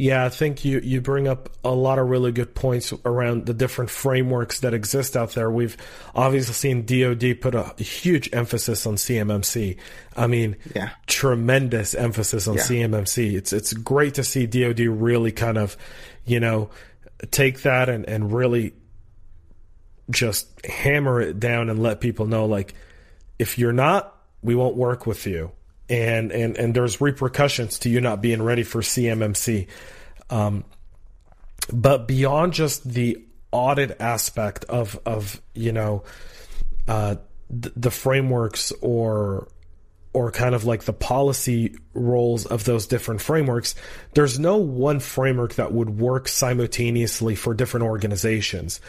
[0.02, 3.54] Yeah, I think you, you bring up a lot of really good points around the
[3.54, 5.52] different frameworks that exist out there.
[5.52, 5.78] We've
[6.16, 9.78] obviously seen DoD put a huge emphasis on CMMC.
[10.18, 10.90] I mean, yeah.
[11.06, 12.64] tremendous emphasis on yeah.
[12.64, 13.34] CMMC.
[13.34, 15.78] It's it's great to see DoD really kind of,
[16.26, 16.72] you know,
[17.30, 18.74] take that and, and really
[20.10, 22.74] just hammer it down and let people know like
[23.38, 25.52] if you're not, we won't work with you
[25.92, 29.68] and and and there's repercussions to you not being ready for CMMC.
[30.30, 30.64] Um,
[31.72, 36.04] but beyond just the audit aspect of of you know
[36.88, 37.16] uh,
[37.50, 39.50] th- the frameworks or
[40.14, 43.76] or kind of like the policy roles of those different frameworks,
[44.14, 48.82] there's no one framework that would work simultaneously for different organizations.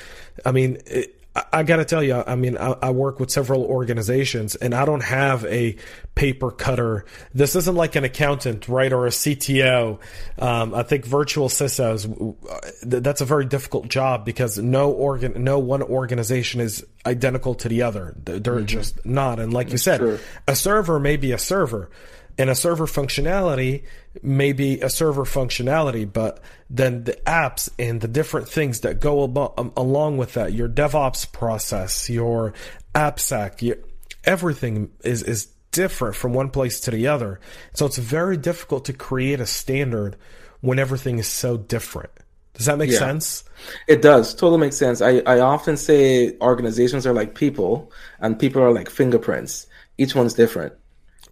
[0.45, 3.63] I mean, it, I, got to tell you, I mean, I, I, work with several
[3.65, 5.77] organizations and I don't have a
[6.15, 7.07] paper cutter.
[7.33, 8.93] This isn't like an accountant, right?
[8.93, 9.99] Or a CTO.
[10.39, 12.37] Um, I think virtual CISOs,
[12.83, 17.83] that's a very difficult job because no organ, no one organization is identical to the
[17.83, 18.15] other.
[18.23, 18.67] They're mm-hmm.
[18.67, 19.41] just not.
[19.41, 20.19] And like that's you said, true.
[20.47, 21.91] a server may be a server
[22.39, 23.85] and a server functionality
[24.23, 29.25] may be a server functionality, but then the apps and the different things that go
[29.59, 32.55] um, along with that, your DevOps process, your
[32.95, 33.77] AppSec, your,
[34.25, 37.41] everything is, is different from one place to the other.
[37.75, 40.17] So it's very difficult to create a standard
[40.61, 42.11] when everything is so different.
[42.55, 43.45] Does that make yeah, sense?
[43.89, 44.35] It does.
[44.35, 45.01] Totally makes sense.
[45.01, 49.67] I, I often say organizations are like people and people are like fingerprints.
[49.99, 50.75] Each one's different.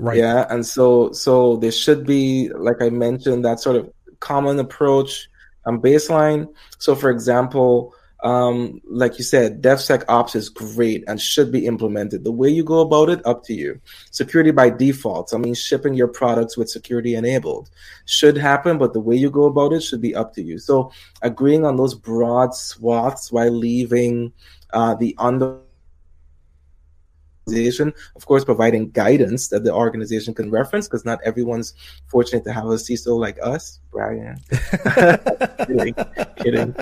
[0.01, 0.19] Right.
[0.19, 0.47] Yeah.
[0.49, 5.29] And so so there should be, like I mentioned, that sort of common approach
[5.67, 6.49] and baseline.
[6.79, 12.25] So for example, um, like you said, DevSecOps is great and should be implemented.
[12.25, 13.81] The way you go about it, up to you.
[14.11, 17.71] Security by default, I mean, shipping your products with security enabled
[18.05, 20.59] should happen, but the way you go about it should be up to you.
[20.59, 20.93] So
[21.23, 24.33] agreeing on those broad swaths while leaving
[24.73, 25.59] uh, the under
[27.51, 31.75] organization, of course, providing guidance that the organization can reference because not everyone's
[32.07, 34.39] fortunate to have a CISO like us, Brian.
[35.67, 35.95] kidding,
[36.37, 36.75] kidding.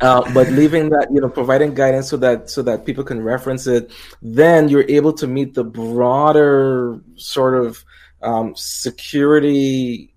[0.00, 3.66] Uh, but leaving that, you know, providing guidance so that so that people can reference
[3.66, 7.84] it, then you're able to meet the broader sort of
[8.22, 10.12] um, security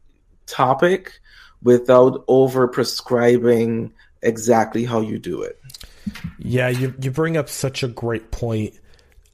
[0.47, 1.19] topic
[1.61, 3.91] without over prescribing
[4.21, 5.59] exactly how you do it.
[6.39, 8.73] Yeah, you you bring up such a great point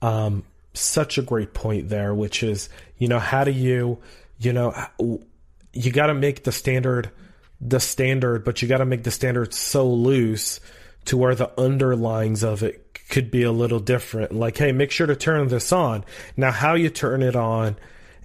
[0.01, 0.43] um,
[0.73, 3.99] such a great point there, which is, you know, how do you,
[4.39, 4.73] you know,
[5.73, 7.11] you got to make the standard
[7.61, 10.59] the standard, but you got to make the standard so loose
[11.05, 14.31] to where the underlines of it could be a little different.
[14.31, 16.03] Like, hey, make sure to turn this on.
[16.35, 17.75] Now, how you turn it on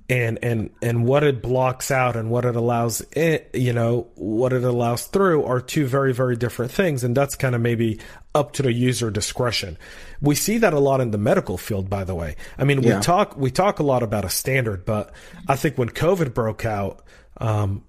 [0.08, 4.52] and and and what it blocks out and what it allows it you know what
[4.52, 7.98] it allows through are two very very different things and that's kind of maybe
[8.36, 9.76] up to the user discretion
[10.20, 12.96] we see that a lot in the medical field by the way i mean yeah.
[12.96, 15.12] we talk we talk a lot about a standard but
[15.48, 17.02] i think when covid broke out
[17.38, 17.84] um,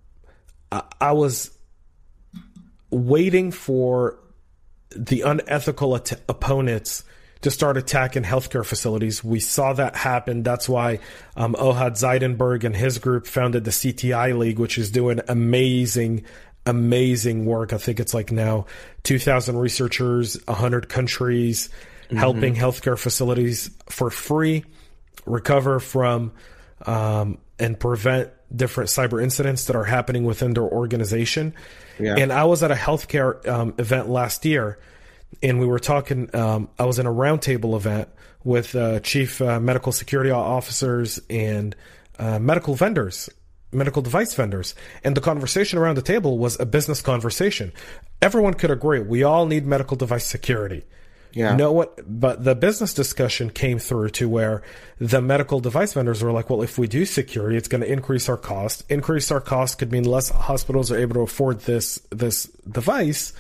[0.72, 1.52] I, I was
[2.90, 4.20] waiting for
[4.96, 7.04] the unethical at- opponents
[7.42, 9.24] to start attacking healthcare facilities.
[9.24, 10.44] We saw that happen.
[10.44, 11.00] That's why
[11.36, 16.26] um, Ohad Zaidenberg and his group founded the CTI League, which is doing amazing,
[16.68, 17.74] amazing work.
[17.74, 18.66] I think it's like now
[19.04, 21.70] 2,000 researchers, 100 countries,
[22.06, 22.18] mm-hmm.
[22.18, 24.64] helping healthcare facilities for free
[25.26, 26.32] recover from
[26.86, 31.54] um, and prevent different cyber incidents that are happening within their organization.
[32.00, 32.16] Yeah.
[32.18, 34.80] And I was at a healthcare um, event last year
[35.44, 36.34] and we were talking.
[36.36, 38.10] Um, I was in a roundtable event
[38.44, 41.76] with uh, chief uh, medical security officers and
[42.20, 43.30] uh, medical vendors,
[43.72, 47.72] medical device vendors, and the conversation around the table was a business conversation.
[48.22, 50.84] Everyone could agree we all need medical device security.
[51.34, 51.56] Yeah.
[51.56, 54.64] No what but the business discussion came through to where
[54.98, 58.28] the medical device vendors were like, well, if we do security, it's going to increase
[58.28, 58.84] our cost.
[58.90, 63.34] Increase our cost could mean less hospitals are able to afford this this device.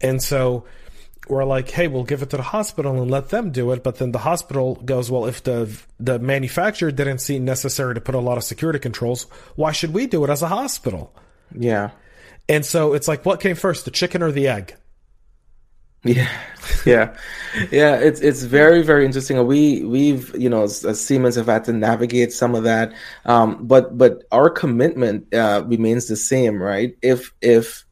[0.00, 0.64] And so
[1.28, 3.82] we're like, hey, we'll give it to the hospital and let them do it.
[3.82, 5.70] But then the hospital goes, well, if the
[6.00, 9.24] the manufacturer didn't see necessary to put a lot of security controls,
[9.56, 11.14] why should we do it as a hospital?
[11.54, 11.90] Yeah.
[12.48, 14.74] And so it's like, what came first, the chicken or the egg?
[16.04, 16.28] Yeah,
[16.86, 17.16] yeah,
[17.72, 17.96] yeah.
[17.96, 19.44] It's it's very very interesting.
[19.44, 22.92] We we've you know as, as Siemens have had to navigate some of that,
[23.24, 26.96] um, but but our commitment uh, remains the same, right?
[27.02, 27.84] If if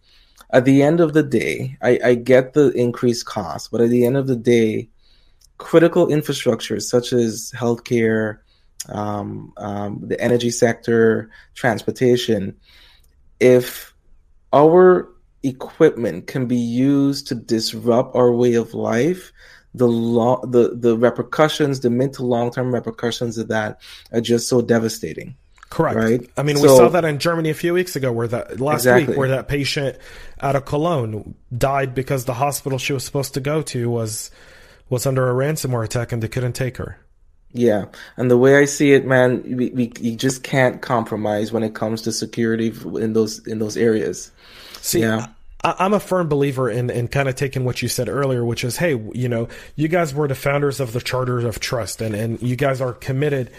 [0.51, 4.05] at the end of the day, I, I get the increased cost, but at the
[4.07, 4.88] end of the day,
[5.59, 8.38] critical infrastructure such as healthcare,
[8.88, 12.55] um, um, the energy sector, transportation,
[13.40, 13.94] if
[14.53, 19.32] our equipment can be used to disrupt our way of life,
[19.74, 23.80] the lo- the the repercussions, the mid to long term repercussions of that
[24.12, 25.36] are just so devastating.
[25.76, 25.96] Correct.
[25.98, 26.30] Right.
[26.38, 29.08] I mean, we saw that in Germany a few weeks ago, where that last Exactly.
[29.08, 29.98] week, where that patient
[30.40, 34.30] out of Cologne died because the hospital she was supposed to go to was
[34.88, 36.96] was under a ransomware attack and they couldn't take her.
[37.52, 41.62] Yeah, and the way I see it, man, we, we you just can't compromise when
[41.62, 44.30] it comes to security in those in those areas.
[44.80, 45.26] See, Yeah.
[45.62, 48.76] I'm a firm believer in, in kind of taking what you said earlier, which is,
[48.76, 52.40] hey, you know, you guys were the founders of the Charter of Trust, and, and
[52.40, 53.50] you guys are committed,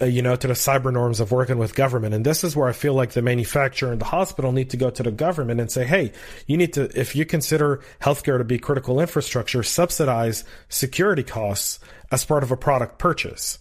[0.00, 2.12] uh, you know, to the cyber norms of working with government.
[2.14, 4.90] And this is where I feel like the manufacturer and the hospital need to go
[4.90, 6.12] to the government and say, hey,
[6.46, 11.78] you need to, if you consider healthcare to be critical infrastructure, subsidize security costs
[12.10, 13.58] as part of a product purchase,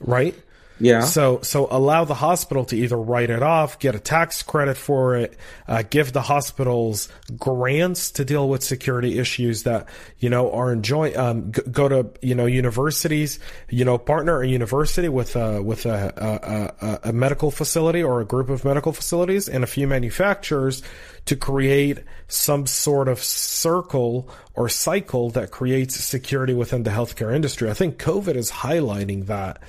[0.00, 0.34] right?
[0.82, 4.76] Yeah, So, so allow the hospital to either write it off, get a tax credit
[4.76, 5.36] for it,
[5.68, 9.86] uh, give the hospitals grants to deal with security issues that
[10.18, 11.14] you know are enjoy.
[11.16, 13.38] Um, g- go to you know universities,
[13.70, 18.20] you know partner a university with a with a, a, a, a medical facility or
[18.20, 20.82] a group of medical facilities and a few manufacturers
[21.26, 27.70] to create some sort of circle or cycle that creates security within the healthcare industry.
[27.70, 29.60] I think COVID is highlighting that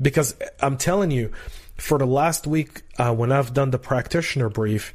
[0.00, 1.32] because I'm telling you,
[1.76, 4.92] for the last week uh, when I've done the practitioner brief,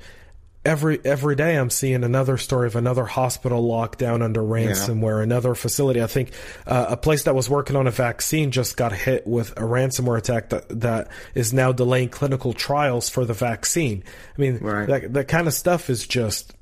[0.64, 6.02] every every day I'm seeing another story of another hospital lockdown under ransomware, another facility.
[6.02, 6.32] I think
[6.66, 10.18] uh, a place that was working on a vaccine just got hit with a ransomware
[10.18, 14.04] attack that that is now delaying clinical trials for the vaccine.
[14.38, 14.88] I mean, Right.
[14.88, 16.56] that that kind of stuff is just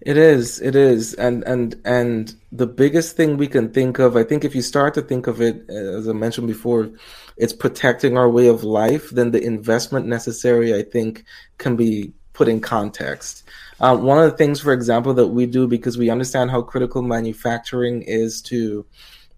[0.00, 4.22] it is, it is, and and and the biggest thing we can think of, I
[4.22, 6.90] think, if you start to think of it, as I mentioned before,
[7.36, 9.10] it's protecting our way of life.
[9.10, 11.24] Then the investment necessary, I think,
[11.58, 13.44] can be put in context.
[13.80, 17.02] Uh, one of the things, for example, that we do because we understand how critical
[17.02, 18.86] manufacturing is to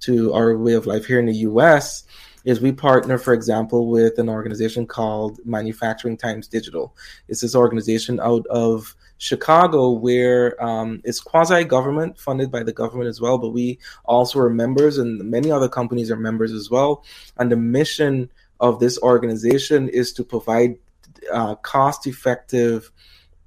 [0.00, 2.04] to our way of life here in the U.S.
[2.46, 6.96] is we partner, for example, with an organization called Manufacturing Times Digital.
[7.26, 13.08] It's this organization out of Chicago where um, it's quasi government, funded by the government
[13.08, 17.04] as well, but we also are members, and many other companies are members as well.
[17.36, 18.30] And the mission
[18.60, 20.78] of this organization is to provide
[21.32, 22.92] uh, cost effective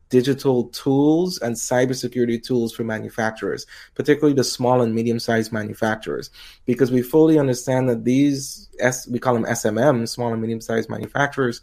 [0.10, 6.30] digital tools and cybersecurity tools for manufacturers, particularly the small and medium sized manufacturers,
[6.66, 10.90] because we fully understand that these, S, we call them SMM, small and medium sized
[10.90, 11.62] manufacturers,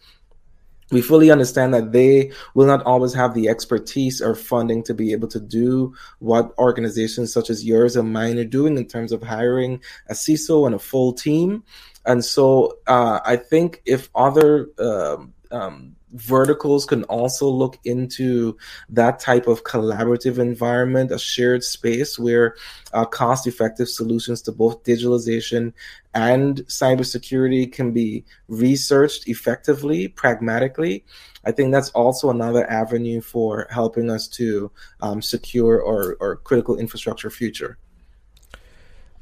[0.92, 5.10] we fully understand that they will not always have the expertise or funding to be
[5.10, 9.22] able to do what organizations such as yours and mine are doing in terms of
[9.22, 11.64] hiring a CISO and a full team.
[12.04, 18.56] And so uh, I think if other um, um, verticals can also look into
[18.88, 22.56] that type of collaborative environment, a shared space where
[22.92, 25.72] uh, cost effective solutions to both digitalization
[26.14, 31.04] and cybersecurity can be researched effectively, pragmatically.
[31.44, 37.30] I think that's also another avenue for helping us to um, secure our, critical infrastructure
[37.30, 37.78] future.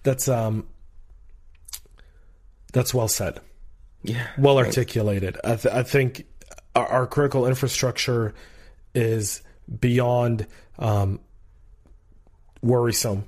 [0.03, 0.67] that's um
[2.73, 3.41] that's well said.
[4.03, 4.27] Yeah.
[4.37, 5.39] well articulated.
[5.45, 6.27] I, th- I think
[6.75, 8.35] our, our critical infrastructure
[8.95, 9.43] is
[9.81, 10.47] beyond
[10.79, 11.21] um,
[12.63, 13.25] worrisome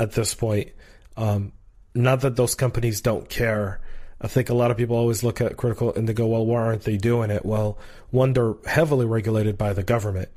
[0.00, 0.70] at this point.
[1.16, 1.52] Um,
[1.94, 3.80] not that those companies don't care.
[4.20, 6.60] I think a lot of people always look at critical and they go, "Well, why
[6.60, 7.78] aren't they doing it?" Well,
[8.10, 10.28] one, they're heavily regulated by the government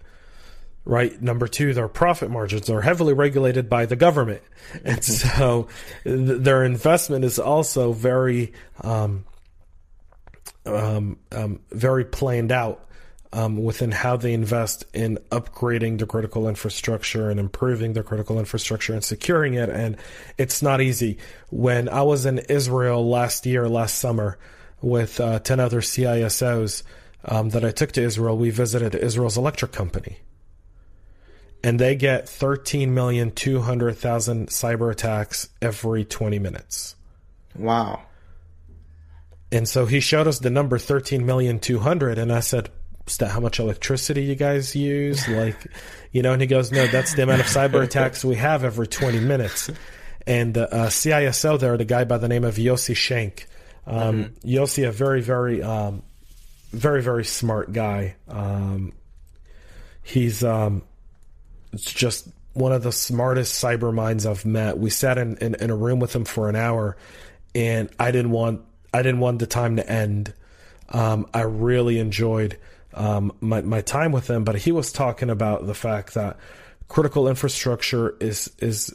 [0.86, 1.22] right?
[1.22, 4.42] Number two, their profit margins are heavily regulated by the government,
[4.84, 5.68] and so
[6.04, 9.26] th- their investment is also very, um,
[10.66, 12.88] um, um, very planned out
[13.34, 18.94] um, within how they invest in upgrading the critical infrastructure and improving the critical infrastructure
[18.94, 19.70] and securing it.
[19.70, 19.98] And
[20.38, 21.18] it's not easy.
[21.50, 24.38] When I was in Israel last year, last summer,
[24.82, 26.84] with uh, ten other CISOs
[27.26, 30.18] um, that I took to Israel, we visited Israel's electric company
[31.64, 36.96] and they get 13,200,000 cyber attacks every 20 minutes.
[37.56, 38.02] Wow.
[39.52, 42.70] And so he showed us the number 13,200 and I said,
[43.08, 45.58] "Is that how much electricity you guys use?" Like,
[46.12, 48.88] you know, and he goes, "No, that's the amount of cyber attacks we have every
[48.88, 49.70] 20 minutes."
[50.28, 53.46] And the uh, CISO there, the guy by the name of Yossi Shneck.
[53.88, 56.04] Um, Yossi, a very, very, um,
[56.72, 58.16] very, very smart guy.
[58.28, 58.94] Um,
[60.04, 60.84] he's um,
[61.74, 64.78] it's just one of the smartest cyber minds I've met.
[64.78, 66.98] We sat in, in, in a room with him for an hour,
[67.56, 68.62] and I didn't want
[68.94, 70.34] I didn't want the time to end.
[70.90, 72.58] Um, I really enjoyed
[72.94, 76.38] um, my my time with him, but he was talking about the fact that
[76.88, 78.94] critical infrastructure is is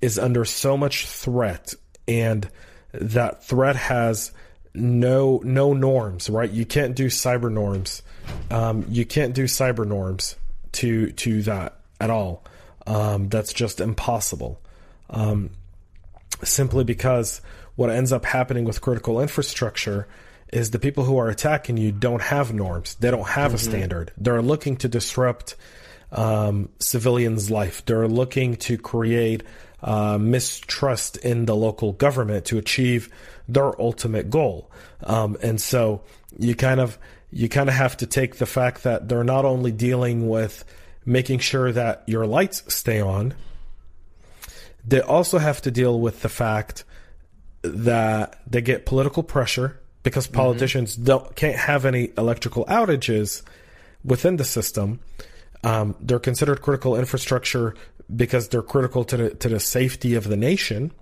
[0.00, 1.74] is under so much threat,
[2.08, 2.48] and
[2.92, 4.32] that threat has
[4.74, 6.30] no no norms.
[6.30, 6.50] Right?
[6.50, 8.02] You can't do cyber norms.
[8.50, 10.36] Um, you can't do cyber norms
[10.72, 12.44] to to that at all.
[12.86, 14.60] Um, that's just impossible.
[15.10, 15.50] Um,
[16.42, 17.42] simply because
[17.80, 20.06] what ends up happening with critical infrastructure
[20.52, 22.94] is the people who are attacking you don't have norms.
[22.96, 23.54] They don't have mm-hmm.
[23.54, 24.12] a standard.
[24.18, 25.56] They're looking to disrupt
[26.12, 27.82] um, civilians' life.
[27.86, 29.44] They're looking to create
[29.82, 33.08] uh, mistrust in the local government to achieve
[33.48, 34.70] their ultimate goal.
[35.02, 36.02] Um, and so
[36.38, 36.98] you kind of
[37.30, 40.66] you kind of have to take the fact that they're not only dealing with
[41.06, 43.32] making sure that your lights stay on,
[44.86, 46.84] they also have to deal with the fact
[47.62, 50.36] that they get political pressure because mm-hmm.
[50.36, 51.04] politicians mm-hmm.
[51.04, 53.42] don't can't have any electrical outages
[54.04, 55.00] within the system.
[55.62, 57.74] Um, they're considered critical infrastructure
[58.14, 60.92] because they're critical to the to the safety of the nation.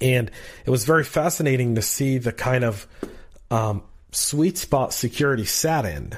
[0.00, 0.30] And
[0.64, 2.86] it was very fascinating to see the kind of
[3.50, 6.16] um, sweet spot security sat in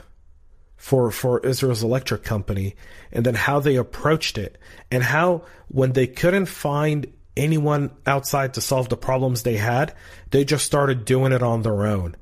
[0.77, 2.77] for for Israel's electric company,
[3.11, 4.59] and then how they approached it,
[4.91, 9.95] and how when they couldn't find anyone outside to solve the problems they had.
[10.31, 12.17] They just started doing it on their own.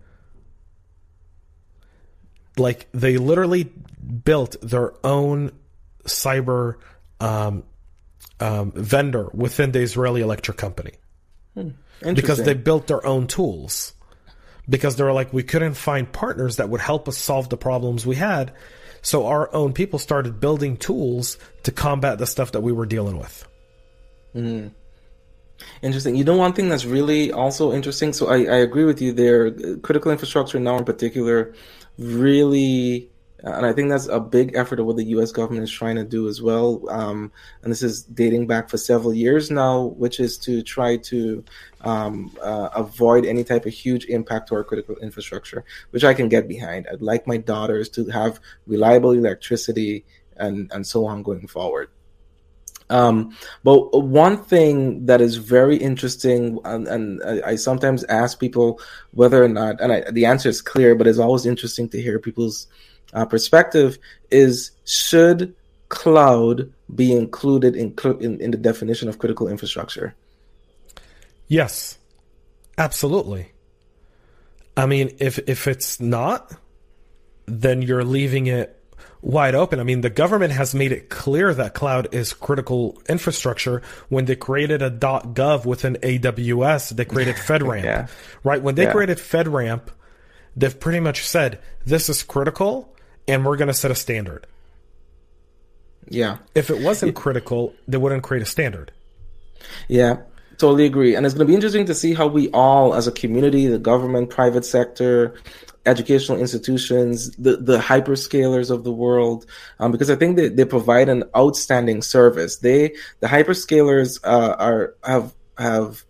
[2.57, 5.53] Like they literally built their own
[6.05, 6.77] cyber
[7.21, 7.65] um,
[8.41, 10.93] um, vendor within the Israeli electric company
[11.55, 11.71] hmm.
[12.01, 13.95] because they built their own tools.
[14.69, 18.07] Because they were like, we couldn't find partners that would help us solve the problems
[18.07, 18.53] we had.
[19.03, 23.19] So our own people started building tools to combat the stuff that we were dealing
[23.19, 23.49] with.
[24.37, 24.71] Mm.
[25.83, 26.17] Interesting.
[26.17, 28.13] You know, one thing that's really also interesting.
[28.13, 29.51] So I, I agree with you there.
[29.79, 31.55] Critical infrastructure now, in particular,
[31.99, 33.11] really,
[33.45, 35.33] and I think that's a big effort of what the U.S.
[35.33, 36.89] government is trying to do as well.
[36.89, 37.33] Um,
[37.63, 41.45] and this is dating back for several years now, which is to try to
[41.81, 46.29] um, uh, avoid any type of huge impact to our critical infrastructure, which I can
[46.29, 46.87] get behind.
[46.93, 50.05] I'd like my daughters to have reliable electricity
[50.37, 51.91] and and so on going forward.
[52.93, 53.35] Um,
[53.65, 58.81] but one thing that is very interesting, and, and I, I, sometimes ask people
[59.13, 62.19] whether or not, and I, the answer is clear, but it's always interesting to hear
[62.19, 62.67] people's
[63.15, 63.97] uh, perspective,
[64.31, 65.55] is should
[65.89, 70.15] cloud be included in, in, in the definition of critical infrastructure?
[71.49, 71.97] Yes,
[72.77, 73.53] absolutely.
[74.77, 76.53] I mean, if if it's not,
[77.47, 78.82] then you're leaving it
[79.23, 79.81] wide open.
[79.81, 84.37] I mean, the government has made it clear that cloud is critical infrastructure when they
[84.37, 86.91] created a .gov within AWS.
[86.91, 88.07] They created FedRAMP, yeah.
[88.45, 88.61] right?
[88.61, 88.93] When they yeah.
[88.93, 89.83] created FedRAMP,
[90.57, 92.95] they've pretty much said this is critical,
[93.27, 94.47] and we're going to set a standard.
[96.09, 96.39] Yeah.
[96.55, 98.91] If it wasn't critical, they wouldn't create a standard.
[99.89, 100.17] Yeah,
[100.59, 101.15] totally agree.
[101.15, 103.79] And it's going to be interesting to see how we all, as a community, the
[103.79, 105.35] government, private sector,
[105.87, 109.47] educational institutions, the, the hyperscalers of the world,
[109.81, 112.57] um, because I think they, they provide an outstanding service.
[112.57, 116.05] They, the hyperscalers, uh, are, have, have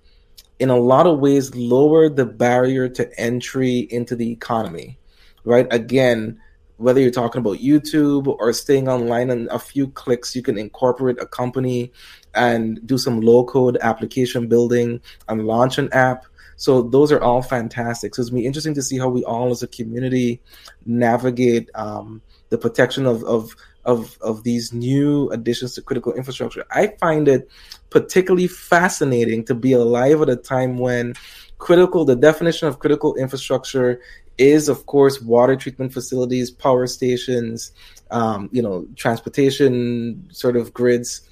[0.58, 4.98] in a lot of ways lowered the barrier to entry into the economy,
[5.44, 5.66] right?
[5.72, 6.40] Again,
[6.76, 11.20] whether you're talking about YouTube or staying online in a few clicks, you can incorporate
[11.20, 11.92] a company
[12.34, 16.26] and do some low code application building and launch an app
[16.62, 18.14] so those are all fantastic.
[18.14, 20.40] So it's be interesting to see how we all as a community
[20.86, 26.64] navigate um, the protection of, of of of these new additions to critical infrastructure.
[26.70, 27.50] I find it
[27.90, 31.14] particularly fascinating to be alive at a time when
[31.58, 34.00] critical the definition of critical infrastructure
[34.38, 37.72] is of course water treatment facilities, power stations,
[38.12, 41.28] um, you know, transportation sort of grids,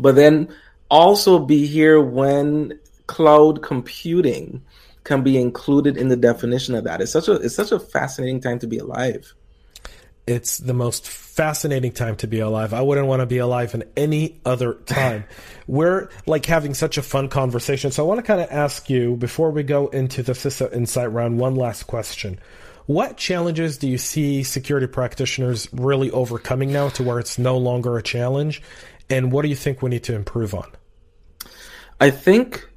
[0.00, 0.52] but then
[0.90, 2.80] also be here when
[3.10, 4.62] cloud computing
[5.02, 7.00] can be included in the definition of that.
[7.00, 9.34] It's such a it's such a fascinating time to be alive.
[10.28, 12.72] It's the most fascinating time to be alive.
[12.72, 15.24] I wouldn't want to be alive in any other time.
[15.66, 17.90] We're like having such a fun conversation.
[17.90, 21.10] So I want to kind of ask you before we go into the CISO Insight
[21.10, 22.38] round one last question.
[22.86, 27.98] What challenges do you see security practitioners really overcoming now to where it's no longer
[27.98, 28.62] a challenge?
[29.08, 30.70] And what do you think we need to improve on?
[32.00, 32.69] I think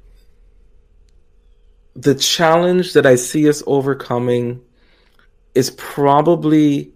[1.94, 4.60] the challenge that I see us overcoming
[5.54, 6.92] is probably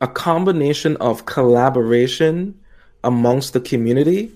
[0.00, 2.60] a combination of collaboration
[3.04, 4.32] amongst the community.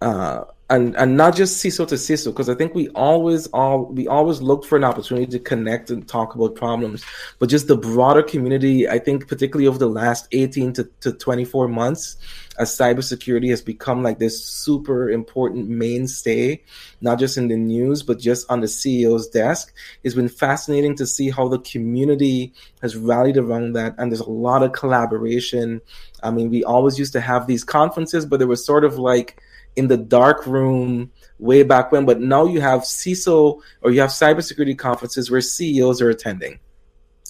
[0.00, 4.06] Uh, and and not just CISO to CISO, because I think we always all we
[4.06, 7.04] always look for an opportunity to connect and talk about problems,
[7.38, 8.86] but just the broader community.
[8.88, 12.18] I think particularly over the last eighteen to, to twenty four months,
[12.58, 16.62] as cybersecurity has become like this super important mainstay,
[17.00, 19.72] not just in the news but just on the CEO's desk.
[20.04, 22.52] It's been fascinating to see how the community
[22.82, 25.80] has rallied around that, and there's a lot of collaboration.
[26.22, 29.40] I mean, we always used to have these conferences, but there was sort of like
[29.78, 34.10] in the dark room way back when, but now you have CISO or you have
[34.10, 36.58] cybersecurity conferences where CEOs are attending.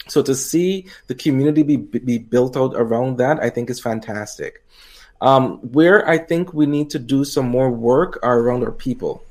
[0.08, 4.64] So to see the community be, be built out around that, I think is fantastic.
[5.20, 9.22] Um, where I think we need to do some more work are around our people.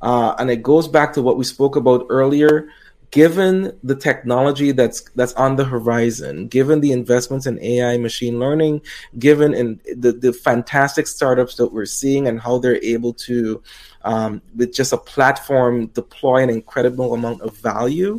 [0.00, 2.68] Uh, and it goes back to what we spoke about earlier
[3.12, 8.80] given the technology that's that's on the horizon, given the investments in AI, machine learning,
[9.18, 13.62] given in the, the fantastic startups that we're seeing and how they're able to,
[14.04, 18.18] um, with just a platform, deploy an incredible amount of value.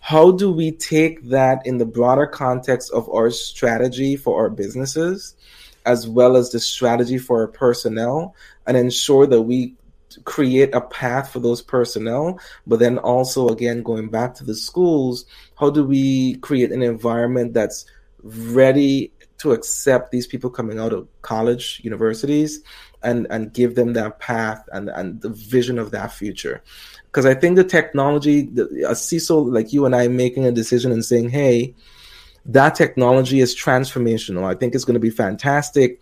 [0.00, 5.36] How do we take that in the broader context of our strategy for our businesses,
[5.86, 8.34] as well as the strategy for our personnel,
[8.66, 9.74] and ensure that we
[10.24, 15.24] create a path for those personnel but then also again going back to the schools
[15.56, 17.84] how do we create an environment that's
[18.22, 22.60] ready to accept these people coming out of college universities
[23.02, 26.62] and and give them that path and and the vision of that future?
[27.06, 30.92] Because i think the technology the, a ciso like you and i making a decision
[30.92, 31.74] and saying hey
[32.44, 34.44] that technology is transformational.
[34.44, 36.00] I think it's going to be fantastic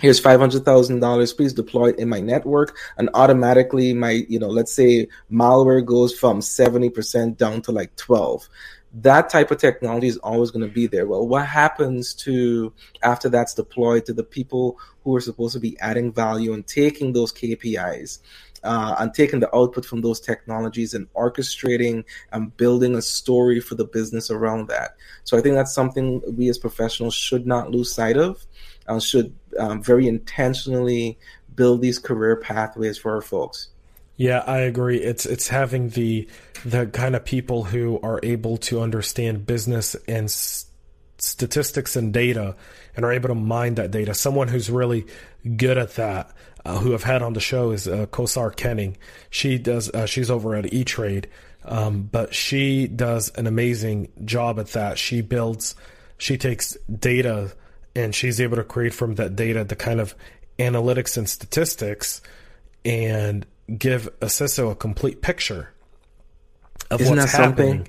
[0.00, 2.76] here's $500,000 please deploy it in my network.
[2.96, 8.48] And automatically my you know let's say malware goes from 70% down to like 12
[8.92, 11.06] that type of technology is always going to be there.
[11.06, 12.72] Well what happens to
[13.02, 17.12] after that's deployed to the people who are supposed to be adding value and taking
[17.12, 18.18] those KPIs
[18.62, 23.74] uh, and taking the output from those technologies and orchestrating and building a story for
[23.74, 24.96] the business around that.
[25.24, 28.44] So I think that's something we as professionals should not lose sight of
[28.86, 31.18] and should um, very intentionally
[31.54, 33.68] build these career pathways for our folks.
[34.16, 34.98] Yeah, I agree.
[34.98, 36.28] It's it's having the
[36.64, 40.30] the kind of people who are able to understand business and
[41.16, 42.54] statistics and data
[42.94, 44.12] and are able to mine that data.
[44.12, 45.06] Someone who's really
[45.56, 46.34] good at that,
[46.64, 48.96] uh, who I've had on the show is uh, Kosar Kenning.
[49.30, 49.88] She does.
[49.90, 51.28] Uh, she's over at E Trade,
[51.64, 54.98] um, but she does an amazing job at that.
[54.98, 55.74] She builds.
[56.18, 57.52] She takes data
[58.00, 60.14] and she's able to create from that data the kind of
[60.58, 62.22] analytics and statistics
[62.84, 63.46] and
[63.76, 65.70] give a CISO a complete picture
[66.90, 67.88] of Isn't what's happening.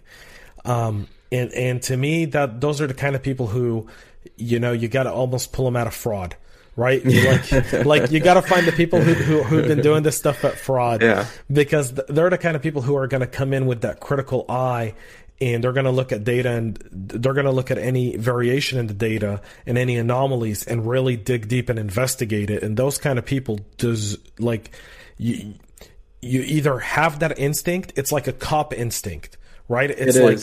[0.65, 3.87] Um, and and to me, that those are the kind of people who,
[4.35, 6.35] you know, you got to almost pull them out of fraud,
[6.75, 7.03] right?
[7.05, 7.51] like
[7.85, 10.57] like you got to find the people who, who who've been doing this stuff at
[10.57, 11.25] fraud, yeah.
[11.51, 14.45] because they're the kind of people who are going to come in with that critical
[14.49, 14.93] eye
[15.41, 18.79] and they're going to look at data and they're going to look at any variation
[18.79, 22.63] in the data and any anomalies and really dig deep and investigate it.
[22.63, 24.71] And those kind of people does like
[25.17, 25.55] you
[26.21, 29.37] you either have that instinct it's like a cop instinct
[29.71, 29.89] right?
[29.89, 30.39] It's it like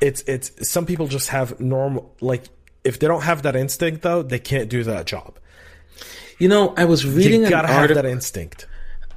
[0.00, 2.44] it's it's some people just have normal like
[2.84, 5.38] if they don't have that instinct though they can't do that job.
[6.38, 8.66] You know i was reading you gotta have that instinct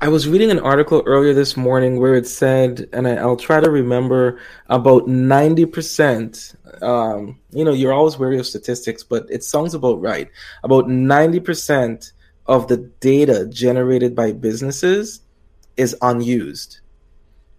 [0.02, 3.60] I was reading an article earlier this morning where it said, and I, will try
[3.60, 6.82] to remember about 90%.
[6.82, 10.30] Um, you know, you're always wary of statistics, but it sounds about right.
[10.64, 12.14] About 90%
[12.46, 15.20] of the data generated by businesses
[15.76, 16.80] is unused,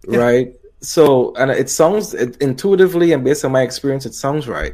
[0.09, 0.17] yeah.
[0.17, 0.55] right?
[0.79, 4.73] So, and it sounds it, intuitively and based on my experience, it sounds right.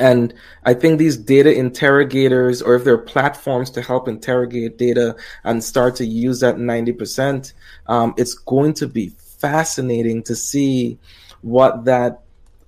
[0.00, 0.32] And
[0.64, 5.62] I think these data interrogators, or if there are platforms to help interrogate data and
[5.62, 7.52] start to use that 90%,
[7.86, 10.98] um, it's going to be fascinating to see
[11.42, 12.22] what that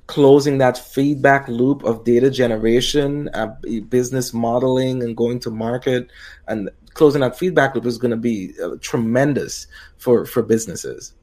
[0.09, 3.55] closing that feedback loop of data generation, uh,
[3.89, 6.11] business modeling, and going to market,
[6.49, 9.67] and closing that feedback loop is going to be uh, tremendous
[9.97, 11.15] for for businesses.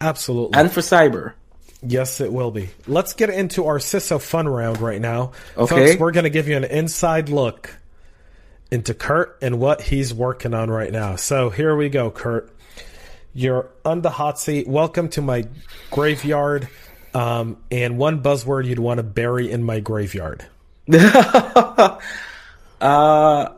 [0.00, 1.34] Absolutely, and for cyber.
[1.82, 2.70] Yes, it will be.
[2.86, 5.32] Let's get into our CISO fun round right now.
[5.56, 5.88] Okay.
[5.88, 7.74] Folks, we're going to give you an inside look
[8.70, 11.16] into Kurt and what he's working on right now.
[11.16, 12.54] So here we go, Kurt.
[13.34, 14.68] You're on the hot seat.
[14.68, 15.46] Welcome to my
[15.90, 16.68] graveyard.
[17.14, 20.46] Um, and one buzzword you'd want to bury in my graveyard.
[22.80, 23.48] uh,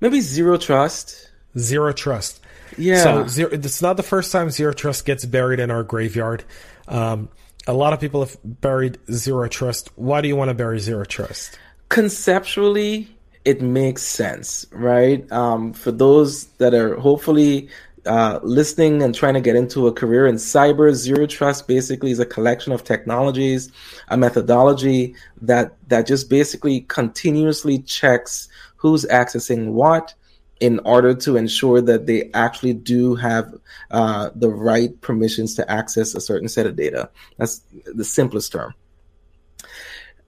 [0.00, 1.28] maybe zero trust.
[1.58, 2.40] Zero trust.
[2.78, 3.02] Yeah.
[3.02, 6.44] So zero, it's not the first time zero trust gets buried in our graveyard.
[6.90, 7.28] Um,
[7.66, 9.90] a lot of people have buried zero trust.
[9.96, 11.58] Why do you want to bury zero trust?
[11.88, 13.08] Conceptually,
[13.44, 15.30] it makes sense, right?
[15.32, 17.68] Um, for those that are hopefully
[18.06, 22.18] uh, listening and trying to get into a career in cyber, zero trust basically is
[22.18, 23.70] a collection of technologies,
[24.08, 30.14] a methodology that that just basically continuously checks who's accessing what
[30.60, 33.52] in order to ensure that they actually do have
[33.90, 37.10] uh, the right permissions to access a certain set of data.
[37.38, 38.74] That's the simplest term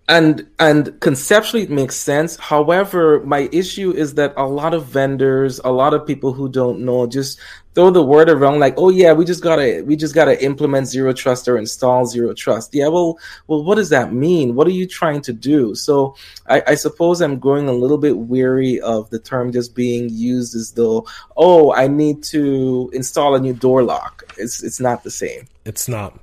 [0.08, 2.36] and and conceptually it makes sense.
[2.36, 6.80] However my issue is that a lot of vendors a lot of people who don't
[6.80, 7.38] know just
[7.74, 11.12] throw the word around like oh yeah we just gotta we just gotta implement zero
[11.12, 12.74] trust or install zero trust.
[12.74, 14.56] Yeah well well what does that mean?
[14.56, 15.74] What are you trying to do?
[15.76, 16.16] So
[16.48, 20.56] i, I suppose i'm growing a little bit weary of the term just being used
[20.56, 24.24] as though oh i need to install a new door lock.
[24.36, 25.46] It's it's not the same.
[25.64, 26.18] It's not.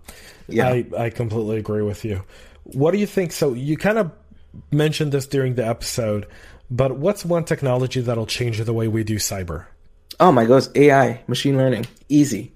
[0.49, 0.67] Yeah.
[0.67, 2.23] I, I completely agree with you
[2.73, 3.31] what do you think?
[3.31, 4.11] So you kind of
[4.71, 6.27] mentioned this during the episode,
[6.69, 9.65] but what's one technology that'll change the way we do cyber?
[10.19, 12.53] Oh my gosh, AI, machine learning, easy.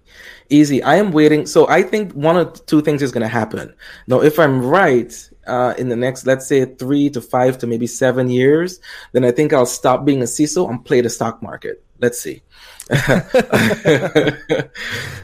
[0.50, 0.84] Easy.
[0.84, 1.46] I am waiting.
[1.46, 3.74] So I think one of two things is going to happen.
[4.08, 5.12] Now, if I'm right,
[5.48, 8.80] uh, in the next, let's say three to five to maybe seven years,
[9.14, 11.84] then I think I'll stop being a CISO and play the stock market.
[12.00, 12.44] Let's see.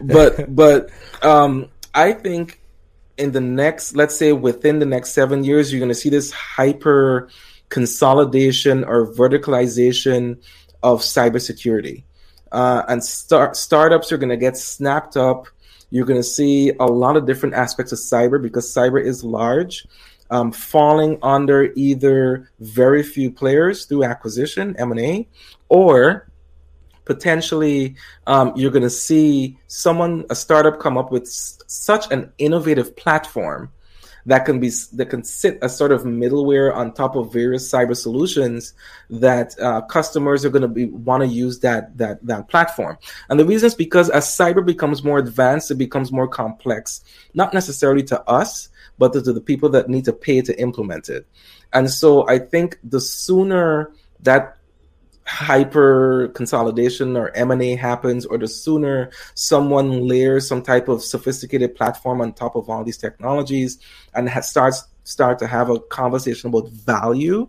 [0.02, 0.90] but, but,
[1.22, 2.59] um, I think
[3.20, 6.32] in the next, let's say within the next seven years, you're going to see this
[6.32, 7.30] hyper
[7.67, 10.41] consolidation or verticalization
[10.82, 12.03] of cybersecurity.
[12.51, 15.47] Uh, and start, startups are going to get snapped up.
[15.91, 19.86] You're going to see a lot of different aspects of cyber because cyber is large,
[20.32, 25.28] um, falling under either very few players through acquisition, M&A,
[25.67, 26.28] or
[27.10, 27.95] potentially
[28.28, 32.95] um, you're going to see someone, a startup, come up with s- such an innovative
[32.95, 33.72] platform
[34.28, 37.97] that can be that can sit as sort of middleware on top of various cyber
[37.97, 38.74] solutions
[39.10, 42.95] that uh, customers are going to be want to use that that that platform.
[43.28, 47.03] And the reason is because as cyber becomes more advanced, it becomes more complex,
[47.34, 51.10] not necessarily to us, but to, to the people that need to pay to implement
[51.10, 51.26] it.
[51.74, 53.91] And so I think the sooner
[54.22, 54.59] that
[55.30, 62.19] hyper consolidation or M&A happens or the sooner someone layers some type of sophisticated platform
[62.19, 63.77] on top of all these technologies
[64.15, 67.47] and starts start to have a conversation about value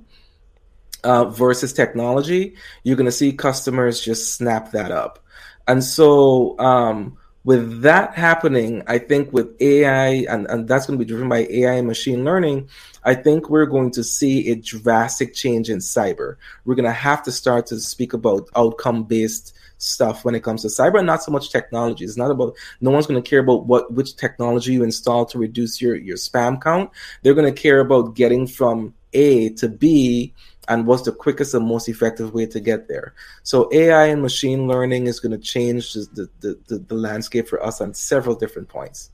[1.05, 5.19] uh, versus technology you're going to see customers just snap that up.
[5.67, 11.05] And so um, with that happening, I think with AI, and, and that's going to
[11.05, 12.69] be driven by AI and machine learning,
[13.03, 16.37] I think we're going to see a drastic change in cyber.
[16.65, 20.61] We're going to have to start to speak about outcome based stuff when it comes
[20.61, 22.05] to cyber not so much technology.
[22.05, 25.39] It's not about no one's going to care about what which technology you install to
[25.39, 26.91] reduce your your spam count.
[27.23, 30.35] They're going to care about getting from A to B
[30.71, 33.13] and what's the quickest and most effective way to get there.
[33.43, 37.63] So AI and machine learning is going to change the, the, the, the landscape for
[37.63, 39.11] us on several different points.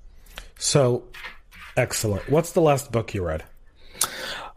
[0.59, 1.05] So
[1.77, 2.29] excellent.
[2.29, 3.43] What's the last book you read?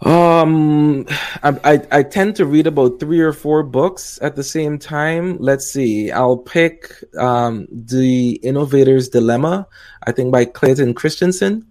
[0.01, 1.05] Um,
[1.41, 5.37] I, I, I tend to read about three or four books at the same time.
[5.39, 6.11] Let's see.
[6.11, 9.67] I'll pick um, the Innovator's Dilemma.
[10.03, 11.65] I think by Clayton Christensen.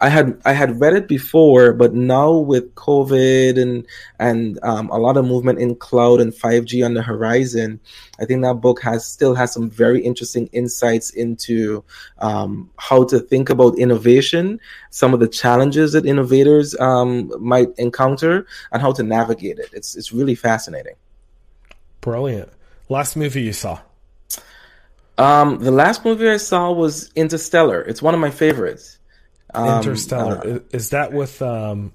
[0.00, 3.86] I had I had read it before, but now with COVID and
[4.18, 7.80] and um, a lot of movement in cloud and 5G on the horizon,
[8.20, 11.84] I think that book has still has some very interesting insights into
[12.18, 14.60] um, how to think about innovation,
[14.90, 19.70] some of the challenges that innovators um, might encounter, and how to navigate it.
[19.72, 20.94] It's it's really fascinating.
[22.00, 22.50] Brilliant.
[22.88, 23.80] Last movie you saw?
[25.16, 27.82] Um, the last movie I saw was Interstellar.
[27.82, 28.98] It's one of my favorites.
[29.54, 30.62] Um, Interstellar.
[30.72, 31.92] Is that with um,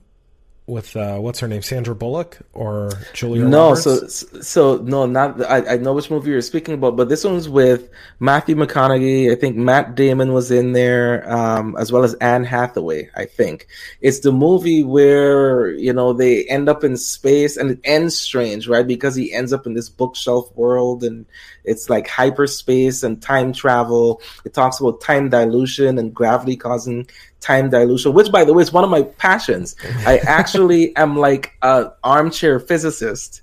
[0.70, 3.44] with uh, what's her name, Sandra Bullock or Julia?
[3.44, 3.84] No, Roberts?
[3.84, 7.50] so so no, not I, I know which movie you're speaking about, but this one's
[7.50, 7.90] with
[8.20, 9.32] Matthew McConaughey.
[9.32, 13.10] I think Matt Damon was in there, um, as well as Anne Hathaway.
[13.16, 13.68] I think
[14.02, 18.68] it's the movie where you know they end up in space and it ends strange,
[18.68, 18.86] right?
[18.86, 21.26] Because he ends up in this bookshelf world and
[21.64, 24.22] it's like hyperspace and time travel.
[24.46, 27.08] It talks about time dilution and gravity causing
[27.40, 29.76] time dilution, which by the way is one of my passions.
[30.06, 33.42] I actually am like an armchair physicist,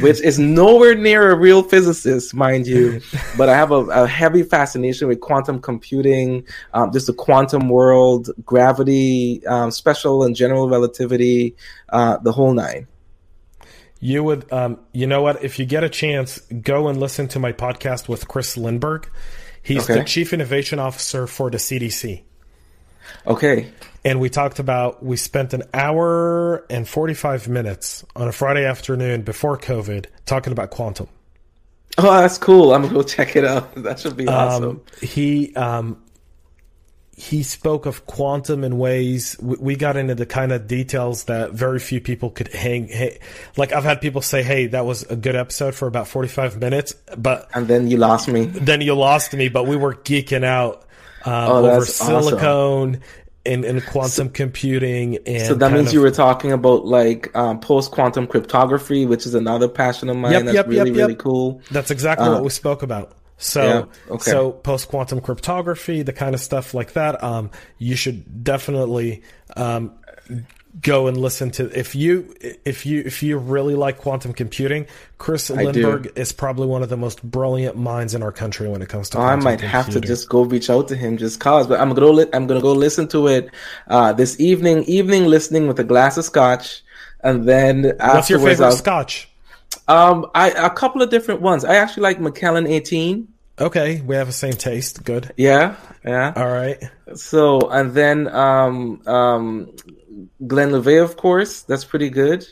[0.00, 3.00] which is nowhere near a real physicist, mind you.
[3.36, 8.30] But I have a, a heavy fascination with quantum computing, um, just the quantum world,
[8.44, 11.56] gravity, um, special and general relativity,
[11.90, 12.86] uh, the whole nine.
[14.00, 15.42] You would, um, you know what?
[15.42, 19.06] If you get a chance, go and listen to my podcast with Chris Lindberg.
[19.62, 20.00] He's okay.
[20.00, 22.22] the chief innovation officer for the CDC.
[23.26, 23.70] Okay.
[24.04, 29.22] And we talked about, we spent an hour and 45 minutes on a Friday afternoon
[29.22, 31.08] before COVID talking about quantum.
[31.96, 32.74] Oh, that's cool.
[32.74, 33.74] I'm gonna go check it out.
[33.84, 34.64] That should be awesome.
[34.64, 36.02] Um, he um,
[37.16, 41.52] he spoke of quantum in ways we, we got into the kind of details that
[41.52, 43.18] very few people could hang, hang.
[43.56, 46.94] Like I've had people say, "Hey, that was a good episode for about 45 minutes,"
[47.16, 48.46] but and then you lost me.
[48.46, 49.48] Then you lost me.
[49.48, 50.83] But we were geeking out
[51.26, 52.96] uh, oh, over silicone.
[52.96, 53.02] Awesome
[53.44, 57.60] in, in quantum computing and so that means of, you were talking about like um,
[57.60, 61.14] post quantum cryptography which is another passion of mine yep, that's yep, really yep, really
[61.14, 64.30] cool that's exactly uh, what we spoke about so yeah, okay.
[64.30, 69.22] so post quantum cryptography the kind of stuff like that um, you should definitely
[69.56, 69.92] um,
[70.80, 74.86] go and listen to if you if you if you really like quantum computing
[75.18, 78.88] chris lindberg is probably one of the most brilliant minds in our country when it
[78.88, 79.68] comes to oh, i might computing.
[79.68, 82.48] have to just go reach out to him just cause but i'm gonna li- i'm
[82.48, 83.50] gonna go listen to it
[83.86, 86.82] uh, this evening evening listening with a glass of scotch
[87.22, 89.28] and then what's your favorite I'll, scotch
[89.86, 93.28] um i a couple of different ones i actually like macallan 18
[93.60, 95.04] Okay, we have the same taste.
[95.04, 95.32] Good.
[95.36, 96.32] Yeah, yeah.
[96.34, 96.82] All right.
[97.14, 99.70] So, and then um, um,
[100.46, 102.46] Glenlivet, of course, that's pretty good.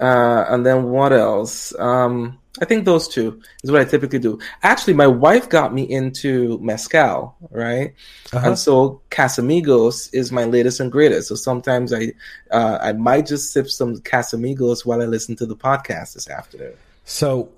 [0.00, 1.74] Uh, and then what else?
[1.78, 4.38] Um, I think those two is what I typically do.
[4.62, 7.94] Actually, my wife got me into mezcal, right?
[8.32, 8.48] Uh-huh.
[8.48, 11.28] And so Casamigos is my latest and greatest.
[11.28, 12.12] So sometimes I
[12.50, 16.74] uh, I might just sip some Casamigos while I listen to the podcast this afternoon.
[17.04, 17.50] So,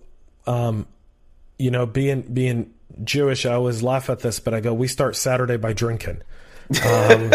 [0.47, 0.87] um,
[1.59, 5.17] you know, being being Jewish, I always laugh at this, but I go, we start
[5.17, 6.23] Saturday by drinking.
[6.85, 7.33] Um,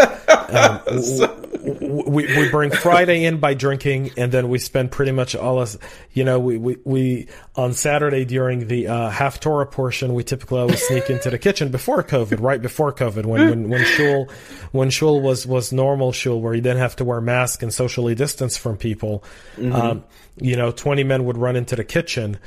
[0.49, 0.81] um,
[2.07, 5.77] we, we bring Friday in by drinking, and then we spend pretty much all of,
[6.13, 10.81] you know, we, we, we on Saturday during the uh, Haftorah portion, we typically always
[10.88, 14.29] sneak into the kitchen before COVID, right before COVID, when when when shul
[14.71, 18.15] when shul was was normal shul, where you didn't have to wear mask and socially
[18.15, 19.23] distance from people.
[19.57, 19.73] Mm-hmm.
[19.73, 20.03] Um,
[20.38, 22.39] you know, twenty men would run into the kitchen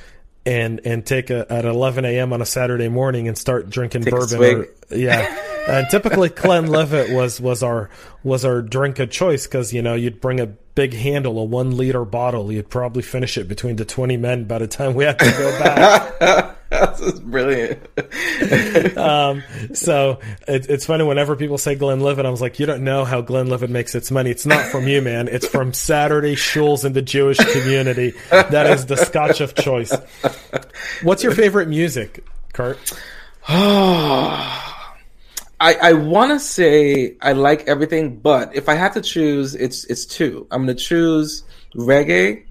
[0.48, 2.32] and and take a at 11 a.m.
[2.32, 4.40] on a Saturday morning and start drinking take bourbon.
[4.40, 5.36] Or, yeah,
[5.68, 7.90] and typically Glenlivet was was our
[8.24, 10.46] was our drink of choice because you know you'd bring a
[10.78, 12.52] big handle, a one liter bottle.
[12.52, 15.58] You'd probably finish it between the 20 men by the time we had to go
[15.58, 16.56] back.
[16.70, 17.80] That's brilliant.
[18.96, 19.42] um,
[19.74, 23.20] so it, it's funny whenever people say Glenlivet, I was like, you don't know how
[23.20, 24.30] Glenlivet makes its money.
[24.30, 25.26] It's not from you, man.
[25.26, 28.12] It's from Saturday shuls in the Jewish community.
[28.30, 29.92] That is the scotch of choice.
[31.02, 32.78] What's your favorite music, Kurt?
[35.60, 39.84] I, I want to say I like everything, but if I had to choose, it's
[39.86, 40.46] it's two.
[40.50, 41.42] I'm going to choose
[41.74, 42.44] reggae.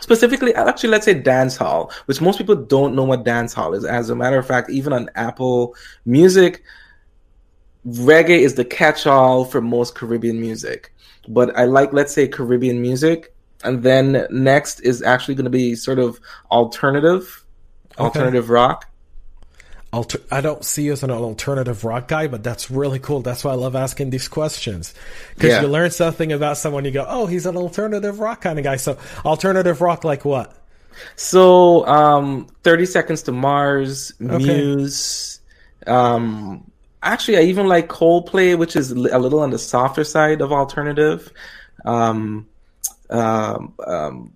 [0.00, 3.84] Specifically actually let's say dance hall which most people don't know what dance hall is.
[3.84, 5.74] As a matter of fact even on apple
[6.06, 6.62] music
[7.86, 10.94] reggae is the catch-all for most caribbean music.
[11.28, 13.34] But i like let's say caribbean music.
[13.62, 16.18] And then next is actually going to be sort of
[16.50, 17.44] alternative
[17.98, 18.04] okay.
[18.04, 18.89] alternative rock
[19.92, 23.20] alter- I don't see you as an alternative rock guy, but that's really cool.
[23.20, 24.94] That's why I love asking these questions
[25.34, 25.62] because yeah.
[25.62, 26.84] you learn something about someone.
[26.84, 28.76] You go, oh, he's an alternative rock kind of guy.
[28.76, 30.56] So alternative rock, like what?
[31.16, 34.38] So, um, Thirty Seconds to Mars, okay.
[34.38, 35.40] Muse.
[35.86, 36.70] Um,
[37.02, 41.32] actually, I even like Coldplay, which is a little on the softer side of alternative.
[41.84, 42.46] Um,
[43.08, 44.32] um, um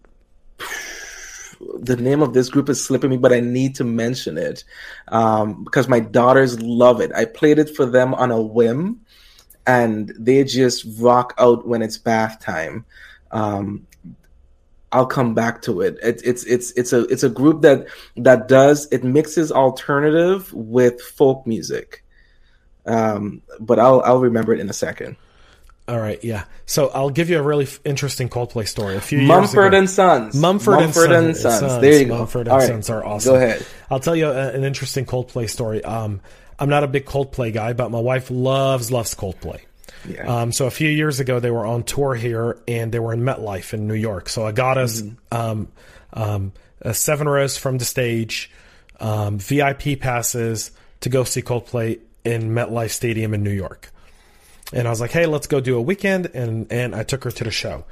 [1.78, 4.64] the name of this group is slipping me, but I need to mention it
[5.08, 7.12] um, because my daughters love it.
[7.14, 9.00] I played it for them on a whim,
[9.66, 12.84] and they just rock out when it's bath time.
[13.30, 13.86] Um,
[14.92, 15.98] I'll come back to it.
[16.02, 16.22] it.
[16.24, 21.46] It's it's it's a it's a group that that does it mixes alternative with folk
[21.46, 22.04] music,
[22.86, 25.16] um, but I'll I'll remember it in a second.
[25.86, 26.44] All right, yeah.
[26.64, 28.96] So I'll give you a really f- interesting Coldplay story.
[28.96, 30.34] A few Mumford and Sons.
[30.34, 31.60] Mumford, Mumford and, and Sons.
[31.60, 31.82] Sons.
[31.82, 32.18] There you go.
[32.18, 33.34] Mumford and Sons are awesome.
[33.34, 33.66] Go ahead.
[33.90, 35.84] I'll tell you a, an interesting Coldplay story.
[35.84, 36.22] Um,
[36.58, 39.60] I'm not a big Coldplay guy, but my wife loves loves Coldplay.
[40.08, 40.42] Yeah.
[40.42, 43.20] Um, so a few years ago, they were on tour here, and they were in
[43.20, 44.30] MetLife in New York.
[44.30, 45.36] So I got us mm-hmm.
[45.36, 45.68] um,
[46.14, 46.52] um,
[46.92, 48.50] seven rows from the stage,
[49.00, 50.70] um, VIP passes
[51.00, 53.90] to go see Coldplay in MetLife Stadium in New York
[54.74, 57.30] and I was like, "Hey, let's go do a weekend," and and I took her
[57.30, 57.84] to the show.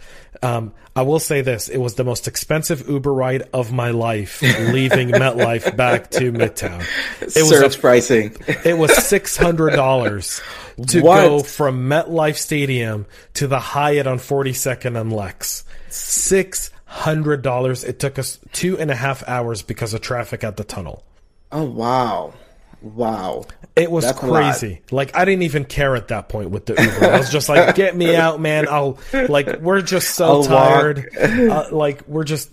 [0.42, 4.42] Um, I will say this: it was the most expensive Uber ride of my life,
[4.42, 6.84] leaving MetLife back to Midtown.
[7.20, 8.36] It Search was a, pricing.
[8.64, 10.42] It was six hundred dollars
[10.88, 11.20] to what?
[11.20, 15.64] go from MetLife Stadium to the Hyatt on Forty Second and Lex.
[15.88, 17.84] Six hundred dollars.
[17.84, 21.04] It took us two and a half hours because of traffic at the tunnel.
[21.52, 22.34] Oh wow.
[22.82, 23.44] Wow.
[23.74, 24.82] It was That's crazy.
[24.90, 27.12] Like I didn't even care at that point with the Uber.
[27.12, 31.08] I was just like, "Get me out, man!" I'll like we're just so I'll tired.
[31.18, 32.50] Uh, like we're just.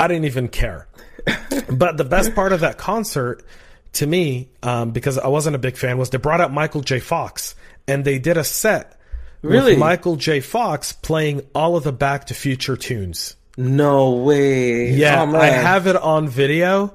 [0.00, 0.88] I didn't even care.
[1.70, 3.44] But the best part of that concert,
[3.94, 7.00] to me, um, because I wasn't a big fan, was they brought out Michael J.
[7.00, 7.54] Fox
[7.86, 8.98] and they did a set
[9.42, 9.72] Really?
[9.72, 10.40] with Michael J.
[10.40, 13.36] Fox playing all of the Back to Future tunes.
[13.56, 14.90] No way.
[14.92, 15.36] Yeah, Oh.
[15.36, 16.94] I have it on video,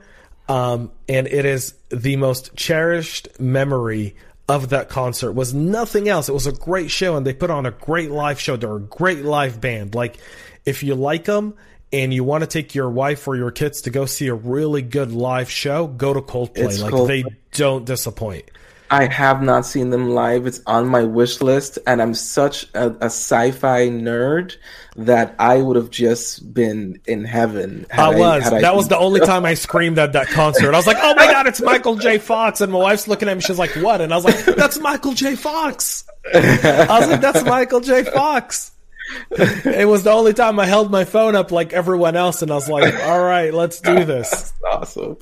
[0.54, 4.16] um, and it is the most cherished memory
[4.48, 5.32] of that concert.
[5.32, 6.30] Was nothing else.
[6.30, 8.56] It was a great show, and they put on a great live show.
[8.56, 9.96] They're a great live band.
[9.96, 10.18] Like,
[10.64, 11.56] if you like them
[11.92, 14.84] and you want to take your wife or your kids to go see a really
[14.84, 16.58] good live show, go to Coldplay.
[16.58, 17.08] It's like Coldplay.
[17.08, 17.24] they
[17.54, 18.52] don't disappoint.
[18.90, 20.46] I have not seen them live.
[20.46, 24.56] It's on my wish list, and I'm such a, a sci-fi nerd
[24.96, 27.86] that I would have just been in heaven.
[27.92, 28.44] I was.
[28.44, 30.74] had that was the only time I screamed at that concert.
[30.74, 32.18] I was like, "Oh my god, it's Michael J.
[32.18, 33.42] Fox!" And my wife's looking at me.
[33.42, 35.36] She's like, "What?" And I was like, "That's Michael J.
[35.36, 38.04] Fox." I was like, "That's Michael J.
[38.04, 38.73] Fox."
[39.66, 42.56] It was the only time I held my phone up like everyone else, and I
[42.56, 45.18] was like, "All right, let's do this." Awesome.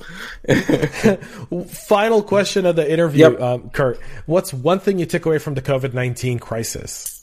[1.68, 3.40] Final question of the interview, Yep.
[3.40, 3.98] um, Kurt.
[4.26, 7.20] What's one thing you took away from the COVID nineteen crisis?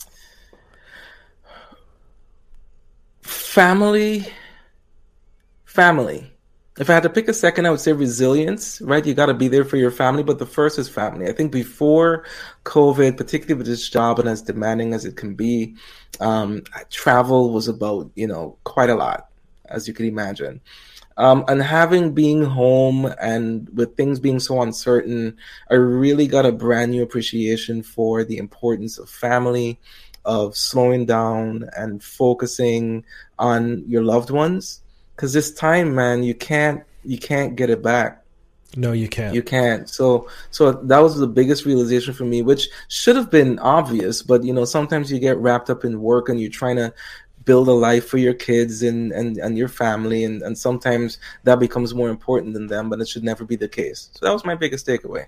[3.22, 4.26] family,
[5.66, 6.29] family.
[6.80, 9.06] If I had to pick a second, I would say resilience, right?
[9.06, 11.28] You got to be there for your family, but the first is family.
[11.28, 12.24] I think before
[12.64, 15.76] COVID, particularly with this job and as demanding as it can be,
[16.22, 19.28] um, travel was about, you know, quite a lot,
[19.66, 20.62] as you can imagine.
[21.18, 25.36] Um, and having being home and with things being so uncertain,
[25.70, 29.82] I really got a brand new appreciation for the importance of family,
[30.24, 33.04] of slowing down and focusing
[33.38, 34.80] on your loved ones.
[35.20, 38.24] Because this time, man, you can't you can't get it back.
[38.78, 39.36] No, you can't.
[39.36, 39.90] You can't.
[39.90, 44.46] So so that was the biggest realization for me, which should have been obvious, but
[44.46, 46.94] you know, sometimes you get wrapped up in work and you're trying to
[47.44, 51.60] build a life for your kids and, and, and your family and, and sometimes that
[51.60, 54.10] becomes more important than them, but it should never be the case.
[54.14, 55.26] So that was my biggest takeaway.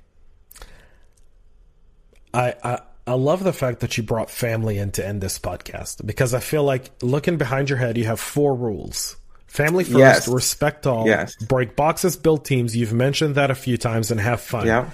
[2.33, 6.05] I, I I love the fact that you brought family in to end this podcast
[6.05, 9.17] because I feel like looking behind your head, you have four rules.
[9.51, 10.27] Family first, Yes.
[10.29, 11.35] respect all, Yes.
[11.35, 12.73] break boxes, build teams.
[12.75, 14.65] You've mentioned that a few times and have fun.
[14.65, 14.85] Yeah.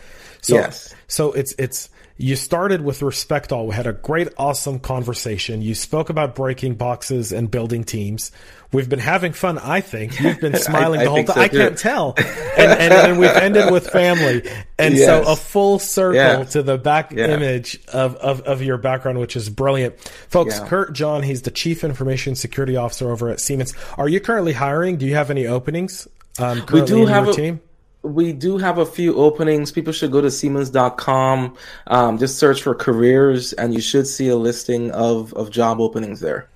[0.41, 0.95] So, Yes.
[1.07, 3.67] So it's it's you started with respect all.
[3.67, 5.61] We had a great, awesome conversation.
[5.61, 8.31] You spoke about breaking boxes and building teams.
[8.73, 9.57] We've been having fun.
[9.59, 11.35] I think you've been smiling I the whole time.
[11.35, 11.57] so, I too.
[11.57, 12.15] can't tell.
[12.57, 14.41] And, and and we've ended with family.
[14.79, 16.43] And so a full circle Yeah.
[16.45, 17.27] to the back Yeah.
[17.27, 20.57] image of, of of your background, which is brilliant, folks.
[20.57, 20.67] Yeah.
[20.67, 23.75] Kurt John, he's the chief information security officer over at Siemens.
[23.99, 24.97] Are you currently hiring?
[24.97, 26.07] Do you have any openings?
[26.39, 27.59] Um, currently do have a- team.
[28.01, 29.71] We do have a few openings.
[29.71, 31.55] People should go to Siemens.com,
[31.87, 36.21] um, just search for careers, and you should see a listing of, of job openings
[36.21, 36.47] there.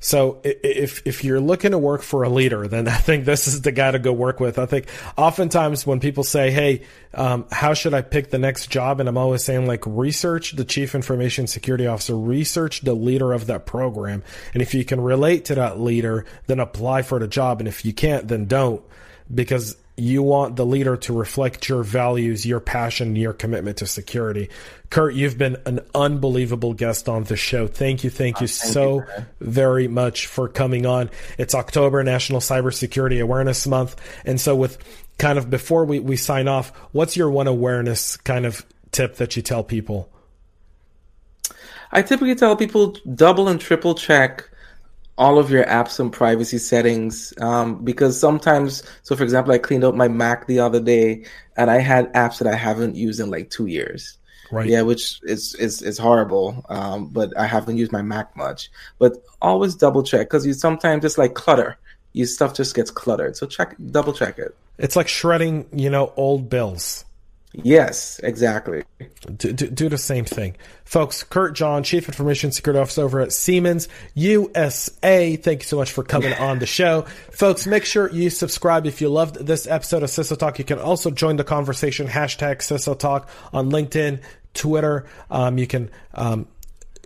[0.00, 3.62] So if if you're looking to work for a leader, then I think this is
[3.62, 4.58] the guy to go work with.
[4.58, 6.82] I think oftentimes when people say, "Hey,
[7.14, 10.64] um, how should I pick the next job?" and I'm always saying like, research the
[10.64, 14.22] chief information security officer, research the leader of that program,
[14.54, 17.84] and if you can relate to that leader, then apply for the job, and if
[17.84, 18.82] you can't, then don't,
[19.34, 24.48] because you want the leader to reflect your values, your passion, your commitment to security.
[24.90, 27.66] Kurt, you've been an unbelievable guest on the show.
[27.66, 29.04] Thank you, thank oh, you so
[29.40, 31.10] very much for coming on.
[31.36, 33.96] It's October, National Cybersecurity Awareness Month.
[34.24, 34.78] And so, with
[35.18, 39.36] kind of before we, we sign off, what's your one awareness kind of tip that
[39.36, 40.08] you tell people?
[41.90, 44.48] I typically tell people double and triple check
[45.18, 49.84] all of your apps and privacy settings um, because sometimes, so for example, I cleaned
[49.84, 51.24] up my Mac the other day
[51.56, 54.16] and I had apps that I haven't used in like two years.
[54.50, 54.68] Right.
[54.68, 56.64] Yeah, which is is is horrible.
[56.70, 58.70] Um, but I haven't used my Mac much.
[58.98, 61.76] But always double check because you sometimes just like clutter.
[62.14, 63.36] Your stuff just gets cluttered.
[63.36, 64.56] So check, double check it.
[64.78, 67.04] It's like shredding, you know, old bills.
[67.52, 68.84] Yes, exactly.
[69.36, 70.56] do, do, do the same thing.
[70.84, 75.36] Folks, Kurt John, Chief Information Security Officer over at Siemens USA.
[75.36, 77.02] Thank you so much for coming on the show.
[77.32, 80.58] Folks, make sure you subscribe if you loved this episode of CISO Talk.
[80.58, 84.20] You can also join the conversation, hashtag CISO Talk on LinkedIn,
[84.52, 85.06] Twitter.
[85.30, 86.48] Um, you can, um,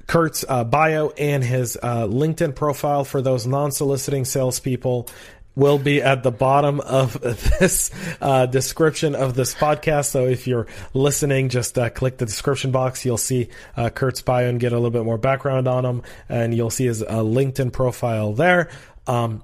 [0.08, 5.08] Kurt's uh, bio and his uh, LinkedIn profile for those non-soliciting salespeople
[5.54, 7.20] will be at the bottom of
[7.60, 10.06] this uh, description of this podcast.
[10.06, 13.04] So if you're listening, just uh, click the description box.
[13.04, 16.54] You'll see uh, Kurt's bio and get a little bit more background on him, and
[16.54, 18.70] you'll see his uh, LinkedIn profile there.
[19.06, 19.42] Um,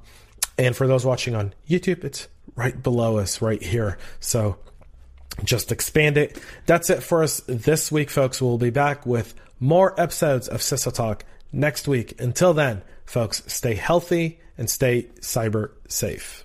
[0.57, 3.99] and for those watching on YouTube, it's right below us, right here.
[4.21, 4.59] So
[5.45, 6.41] just expand it.
[6.67, 8.43] That's it for us this week, folks.
[8.43, 12.21] We'll be back with more episodes of CISO Talk next week.
[12.21, 16.45] Until then, folks, stay healthy and stay cyber safe.